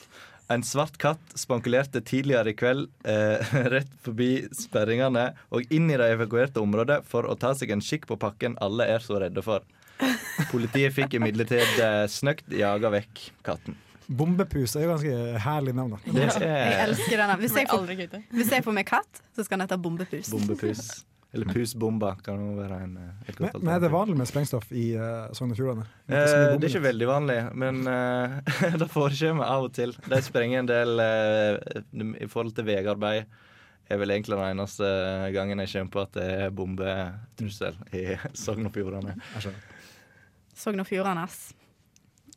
En 0.49 0.65
svart 0.65 0.97
katt 1.01 1.37
spankulerte 1.37 2.01
tidligere 2.05 2.51
i 2.53 2.57
kveld 2.57 2.89
eh, 3.05 3.53
rett 3.75 3.93
forbi 4.05 4.47
sperringene 4.57 5.31
og 5.53 5.69
inn 5.73 5.87
i 5.89 5.97
det 6.01 6.11
evakuerte 6.17 6.61
området 6.61 7.03
for 7.09 7.29
å 7.29 7.37
ta 7.37 7.53
seg 7.57 7.73
en 7.73 7.85
kikk 7.85 8.09
på 8.09 8.17
pakken 8.21 8.57
alle 8.61 8.89
er 8.97 9.05
så 9.05 9.21
redde 9.21 9.45
for. 9.45 9.65
Politiet 10.51 10.93
fikk 10.97 11.17
imidlertid 11.21 11.79
eh, 11.79 12.03
snøkt 12.11 12.49
jaga 12.57 12.91
vekk 12.97 13.25
katten. 13.45 13.77
Bombepus 14.05 14.75
er 14.77 14.85
jo 14.85 14.93
ganske 14.93 15.41
herlig 15.45 15.73
navn. 15.77 15.95
da. 15.95 16.13
Det 16.13 16.25
Jeg 16.41 16.45
er 16.45 16.83
elsker 16.83 17.17
denne. 17.21 17.37
Hvis 17.41 17.55
jeg, 17.57 17.69
får, 17.69 18.21
hvis 18.37 18.51
jeg 18.53 18.65
får 18.65 18.75
meg 18.77 18.85
katt, 18.89 19.21
så 19.33 19.45
skal 19.45 19.57
den 19.57 19.65
hete 19.65 19.81
Bombepus. 19.81 20.29
bombepus. 20.33 20.87
Eller 21.35 21.51
pusbomba 21.51 22.13
kan 22.23 22.39
jo 22.39 22.53
være 22.55 22.77
en, 22.85 22.93
eh, 22.97 23.29
et 23.29 23.39
Men, 23.39 23.49
godt 23.51 23.63
men 23.63 23.73
er 23.73 23.81
det 23.83 23.89
vanlig 23.91 24.15
med 24.15 24.29
sprengstoff 24.29 24.69
i 24.71 24.85
uh, 24.95 25.33
Sogn 25.35 25.51
og 25.51 25.57
Fjordane? 25.59 25.83
Eh, 26.07 26.21
det 26.55 26.69
er 26.69 26.69
ikke 26.69 26.85
veldig 26.85 27.09
vanlig, 27.09 27.35
men 27.59 27.81
uh, 27.91 28.37
det 28.79 28.87
forekommer 28.93 29.49
av 29.49 29.67
og 29.67 29.73
til. 29.75 29.91
De 30.07 30.21
sprenger 30.23 30.63
en 30.63 30.69
del 30.69 31.03
uh, 31.03 32.13
i 32.15 32.29
forhold 32.31 32.55
til 32.55 32.69
veiarbeid. 32.69 33.27
er 33.89 33.99
vel 34.01 34.15
egentlig 34.15 34.37
den 34.39 34.53
eneste 34.53 34.87
gangen 35.35 35.59
jeg 35.59 35.73
kommer 35.73 35.91
på 35.91 36.05
at 36.05 36.15
det 36.15 36.29
er 36.45 36.55
bombetrussel 36.55 37.75
i 37.91 38.05
Sogn 38.45 38.71
og 38.71 38.73
Fjordane. 38.77 39.17
Sogn 40.55 40.79
og 40.79 40.87
Fjordane. 40.87 41.27
ass. 41.27 41.51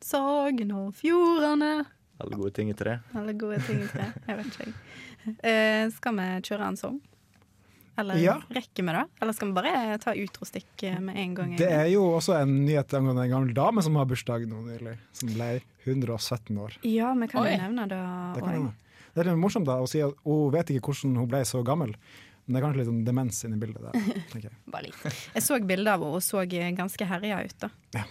Sogn 0.03 0.75
og 0.75 0.91
Fjordane. 0.99 1.73
Alle 2.19 2.35
gode 2.35 2.51
ting 2.51 2.71
i 2.71 2.75
tre. 2.75 2.99
Alle 3.15 3.39
gode 3.39 3.63
ting 3.63 3.79
i 3.85 3.87
tre. 3.87 4.11
Jeg 4.27 4.41
vet 4.41 4.59
ikke. 4.59 4.73
Eh, 5.47 5.85
skal 5.95 6.19
vi 6.19 6.27
kjøre 6.49 6.73
en 6.73 6.79
sang? 6.81 6.99
Eller 7.99 8.21
Ja. 8.23 8.37
rekker 8.55 8.87
vi 8.87 8.93
det? 8.95 9.05
Eller 9.21 9.33
skal 9.35 9.49
vi 9.51 9.57
bare 9.57 9.99
ta 9.99 10.15
utrostikk 10.15 10.83
eh, 10.87 10.99
med 11.03 11.17
en 11.19 11.35
gang? 11.35 11.57
Det 11.59 11.69
er 11.71 11.89
jo 11.91 12.05
også 12.19 12.37
en 12.41 12.53
nyhet 12.65 12.95
angående 12.95 13.25
en 13.27 13.33
gammel 13.35 13.55
dame 13.57 13.83
som 13.83 13.97
har 13.99 14.07
bursdag 14.07 14.47
nå 14.49 14.63
nylig. 14.69 14.97
Som 15.13 15.33
ble 15.35 15.61
117 15.85 16.57
år. 16.63 16.79
Ja, 16.87 17.13
vi 17.19 17.27
kan 17.29 17.45
jo 17.45 17.59
nevne 17.65 17.89
det. 17.91 18.01
Det, 18.39 18.45
kan 18.47 18.73
det 19.15 19.25
er 19.25 19.31
litt 19.33 19.41
morsomt 19.43 19.67
da 19.67 19.81
å 19.83 19.89
si 19.91 20.01
at 20.05 20.15
hun 20.25 20.51
vet 20.55 20.71
ikke 20.71 20.93
hvordan 20.93 21.17
hun 21.19 21.29
ble 21.31 21.43
så 21.49 21.63
gammel. 21.67 21.95
Men 22.49 22.55
det 22.55 22.61
er 22.61 22.65
kanskje 22.65 22.79
litt 22.81 22.89
sånn 22.89 23.01
demens 23.05 23.39
inni 23.45 23.59
bildet. 23.61 23.83
der, 23.85 24.41
jeg. 24.41 24.53
Bare 24.73 24.87
litt. 24.87 25.03
Jeg 25.35 25.43
så 25.45 25.59
bilder 25.61 25.99
av 25.99 26.05
henne 26.07 26.17
og 26.17 26.23
så 26.25 26.45
ganske 26.49 27.09
herja 27.11 27.43
ut. 27.45 27.57
da. 27.61 27.69
Ja, 27.99 28.05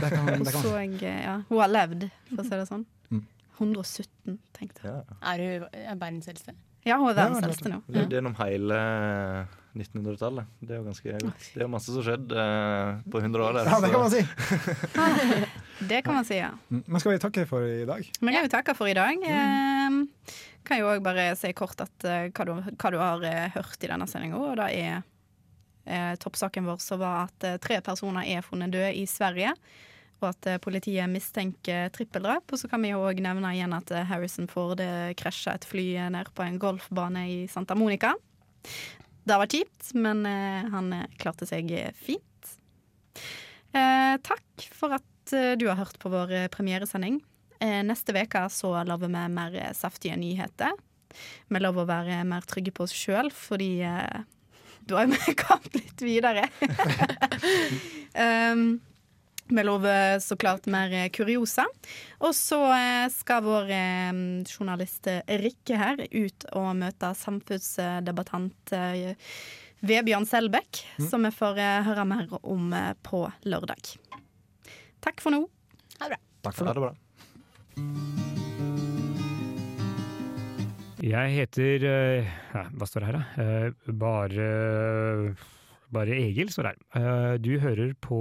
Det 0.00 0.08
kan, 0.14 0.28
Hun, 0.28 0.44
det 0.46 0.52
kan. 0.54 0.62
så, 0.62 0.76
eh, 0.78 1.22
ja, 1.26 1.34
hun 1.48 1.58
har 1.60 1.68
levd, 1.68 2.06
for 2.30 2.40
å 2.40 2.46
si 2.46 2.54
det 2.56 2.68
sånn. 2.70 2.86
Mm. 3.10 3.26
117, 3.58 4.38
tenkte 4.56 4.86
jeg. 4.86 4.94
Ja. 4.94 5.18
Er 5.34 5.42
hun 5.44 5.66
er 5.74 5.98
verdens 6.00 6.30
eldste? 6.32 6.54
Ja, 6.82 6.96
hun 6.98 7.10
er 7.12 7.14
verdens 7.14 7.38
det 7.38 7.44
er 7.44 7.52
eldste 7.52 7.70
nå. 7.70 7.80
Levde 7.94 8.16
gjennom 8.16 8.34
hele 8.40 8.78
1900-tallet. 9.72 10.48
Det 10.60 10.74
er 10.74 10.80
jo 10.80 10.86
ganske 10.88 11.12
godt. 11.22 11.44
Det 11.54 11.64
er 11.64 11.70
masse 11.70 11.88
som 11.92 12.00
har 12.02 12.08
skjedd 12.10 12.32
eh, 12.42 12.88
på 13.12 13.20
100 13.22 13.44
år 13.46 13.56
der. 13.56 13.70
Ja, 13.70 13.78
det 13.80 13.90
kan 13.92 14.02
man 14.02 14.10
si. 14.12 14.22
Det 15.92 16.02
kan 16.06 16.14
man 16.14 16.26
si, 16.28 16.36
ja. 16.36 16.50
Mm, 16.68 16.82
Men 16.86 17.00
skal 17.02 17.14
vi 17.14 17.18
takke 17.22 17.46
for 17.48 17.64
i 17.66 17.86
dag? 17.88 18.02
Vi 18.20 18.34
kan 18.34 18.44
jo 18.44 18.50
takke 18.52 18.74
for 18.78 18.90
i 18.90 18.94
dag. 18.94 19.18
Mm. 19.18 20.04
kan 20.62 20.78
jo 20.78 20.90
òg 20.92 21.00
bare 21.02 21.32
si 21.38 21.50
kort 21.58 21.80
at, 21.82 21.94
eh, 22.06 22.28
hva, 22.30 22.46
du, 22.46 22.52
hva 22.76 22.92
du 22.92 22.98
har 23.00 23.24
eh, 23.26 23.48
hørt 23.56 23.82
i 23.82 23.90
denne 23.90 24.06
sendinga. 24.10 24.38
Og 24.38 24.60
det 24.60 24.68
er 24.78 25.00
eh, 25.86 26.12
toppsaken 26.22 26.68
vår 26.68 26.78
som 26.84 27.00
var 27.02 27.30
at 27.30 27.48
tre 27.64 27.80
personer 27.82 28.28
er 28.28 28.44
funnet 28.46 28.70
døde 28.74 28.92
i 28.94 29.06
Sverige. 29.10 29.54
Og 30.22 30.30
at 30.30 30.48
eh, 30.50 30.60
politiet 30.62 31.10
mistenker 31.10 31.90
trippeldrap. 31.94 32.46
Og 32.52 32.60
så 32.60 32.70
kan 32.70 32.82
vi 32.84 32.92
jo 32.92 33.02
òg 33.04 33.22
nevne 33.24 33.54
igjen 33.56 33.74
at 33.76 33.90
eh, 33.94 34.06
Harrison 34.08 34.48
Ford 34.50 34.80
eh, 34.82 35.12
krasja 35.18 35.56
et 35.56 35.66
fly 35.68 35.86
ned 36.14 36.30
på 36.36 36.46
en 36.46 36.60
golfbane 36.62 37.26
i 37.30 37.38
Santa 37.50 37.76
Monica. 37.78 38.14
Det 39.22 39.38
var 39.38 39.50
kjipt, 39.50 39.92
men 39.94 40.24
han 40.26 40.88
klarte 41.20 41.46
seg 41.46 41.68
fint. 41.94 42.48
Eh, 43.70 44.14
takk 44.26 44.64
for 44.74 44.96
at 44.96 45.06
du 45.30 45.68
har 45.68 45.78
hørt 45.78 45.94
på 46.02 46.10
vår 46.10 46.48
premieresending. 46.50 47.20
Eh, 47.62 47.84
neste 47.86 48.14
uke 48.16 48.42
så 48.50 48.72
lover 48.82 49.06
vi 49.06 49.22
mer 49.30 49.58
saftige 49.78 50.18
nyheter. 50.18 50.74
Vi 51.48 51.60
lover 51.60 51.84
å 51.84 51.90
være 51.90 52.22
mer 52.28 52.46
trygge 52.48 52.74
på 52.74 52.86
oss 52.86 52.94
sjøl, 52.96 53.30
fordi 53.34 53.72
eh, 53.86 54.24
da 54.88 55.02
har 55.02 55.10
vi 55.12 55.34
kommet 55.38 55.76
litt 55.78 56.02
videre. 56.04 56.48
um, 58.52 58.80
vi 59.56 59.64
lover 59.66 60.18
så 60.24 60.36
klart 60.40 60.66
mer 60.72 60.92
eh, 60.96 61.08
kuriosa. 61.14 61.64
Og 62.24 62.32
så 62.36 62.58
eh, 62.74 63.06
skal 63.12 63.42
vår 63.46 63.70
eh, 63.72 64.12
journalist 64.48 65.06
eh, 65.12 65.20
Rikke 65.42 65.78
her 65.80 66.02
ut 66.12 66.46
og 66.52 66.70
møte 66.80 67.12
samfunnsdebattant 67.18 68.72
eh, 68.76 69.12
Vebjørn 69.82 70.26
Selbekk, 70.30 70.82
som 71.10 71.24
vi 71.26 71.32
får 71.34 71.58
eh, 71.58 71.80
høre 71.88 72.04
mer 72.06 72.28
om 72.42 72.68
eh, 72.76 72.92
på 73.02 73.24
lørdag. 73.50 73.94
Takk 75.02 75.18
for 75.24 75.34
nå. 75.34 75.44
Ha 75.98 76.06
det 76.06 76.14
bra. 76.16 76.22
Takk 76.46 76.58
for 76.60 76.70
Ha 76.70 76.74
det. 76.76 76.82
bra. 76.86 76.94
Jeg 81.02 81.32
heter 81.34 81.82
eh, 81.88 82.28
ja, 82.54 82.62
Hva 82.78 82.86
står 82.86 83.02
det 83.02 83.08
her, 83.10 83.16
da? 83.18 83.24
Eh, 83.42 83.92
bare 83.98 84.46
Bare 85.92 86.16
Egil 86.16 86.48
står 86.52 86.62
det 86.62 86.72
her. 86.94 87.32
Eh, 87.32 87.38
du 87.38 87.58
hører 87.60 87.92
på 88.00 88.18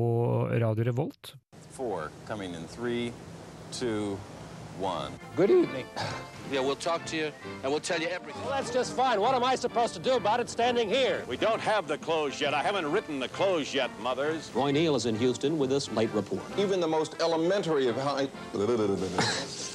Radio 0.51 0.83
Revolt. 0.83 1.35
Four 1.71 2.09
coming 2.27 2.53
in 2.53 2.67
three, 2.67 3.13
two, 3.71 4.17
one. 4.81 5.11
Good 5.37 5.49
evening. 5.49 5.85
Yeah, 6.51 6.59
we'll 6.59 6.75
talk 6.75 7.05
to 7.05 7.15
you 7.15 7.31
and 7.63 7.71
we'll 7.71 7.79
tell 7.79 8.01
you 8.01 8.09
everything. 8.09 8.43
Well, 8.43 8.51
that's 8.57 8.73
just 8.73 8.93
fine. 8.93 9.21
What 9.21 9.35
am 9.35 9.43
I 9.43 9.55
supposed 9.55 9.93
to 9.93 10.01
do 10.01 10.17
about 10.17 10.41
it 10.41 10.49
standing 10.49 10.89
here? 10.89 11.23
We 11.29 11.37
don't 11.37 11.61
have 11.61 11.87
the 11.87 11.97
clothes 11.97 12.41
yet. 12.41 12.53
I 12.53 12.61
haven't 12.61 12.91
written 12.91 13.19
the 13.21 13.29
clothes 13.29 13.73
yet, 13.73 13.89
mothers. 14.01 14.51
Roy 14.53 14.71
Neal 14.71 14.95
is 14.97 15.05
in 15.05 15.15
Houston 15.15 15.57
with 15.57 15.69
this 15.69 15.89
late 15.93 16.13
report. 16.13 16.43
Even 16.57 16.81
the 16.81 16.87
most 16.87 17.15
elementary 17.21 17.87
of 17.87 17.95
how. 17.95 18.27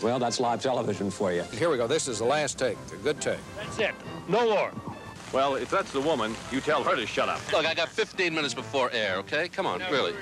Well, 0.03 0.19
that's 0.19 0.39
live 0.39 0.61
television 0.61 1.11
for 1.11 1.33
you. 1.33 1.45
Here 1.59 1.71
we 1.71 1.79
go. 1.79 1.87
This 1.87 2.09
is 2.09 2.19
the 2.19 2.27
last 2.27 2.59
take. 2.59 2.77
A 2.93 2.97
good 2.97 3.23
take. 3.23 3.41
That's 3.57 3.79
it. 3.79 3.95
No 4.29 4.45
more. 4.45 4.96
Well, 5.33 5.57
if 5.57 5.71
that's 5.71 5.93
the 5.93 6.01
woman, 6.01 6.35
you 6.51 6.61
tell 6.61 6.83
her 6.85 6.97
to 6.97 7.07
shut 7.07 7.29
up. 7.29 7.41
Look, 7.53 7.67
I 7.67 7.75
got 7.75 7.89
15 7.89 8.35
minutes 8.35 8.55
before 8.55 8.91
air, 8.93 9.17
okay? 9.17 9.49
Come 9.49 9.67
on, 9.67 9.81
really. 9.91 10.15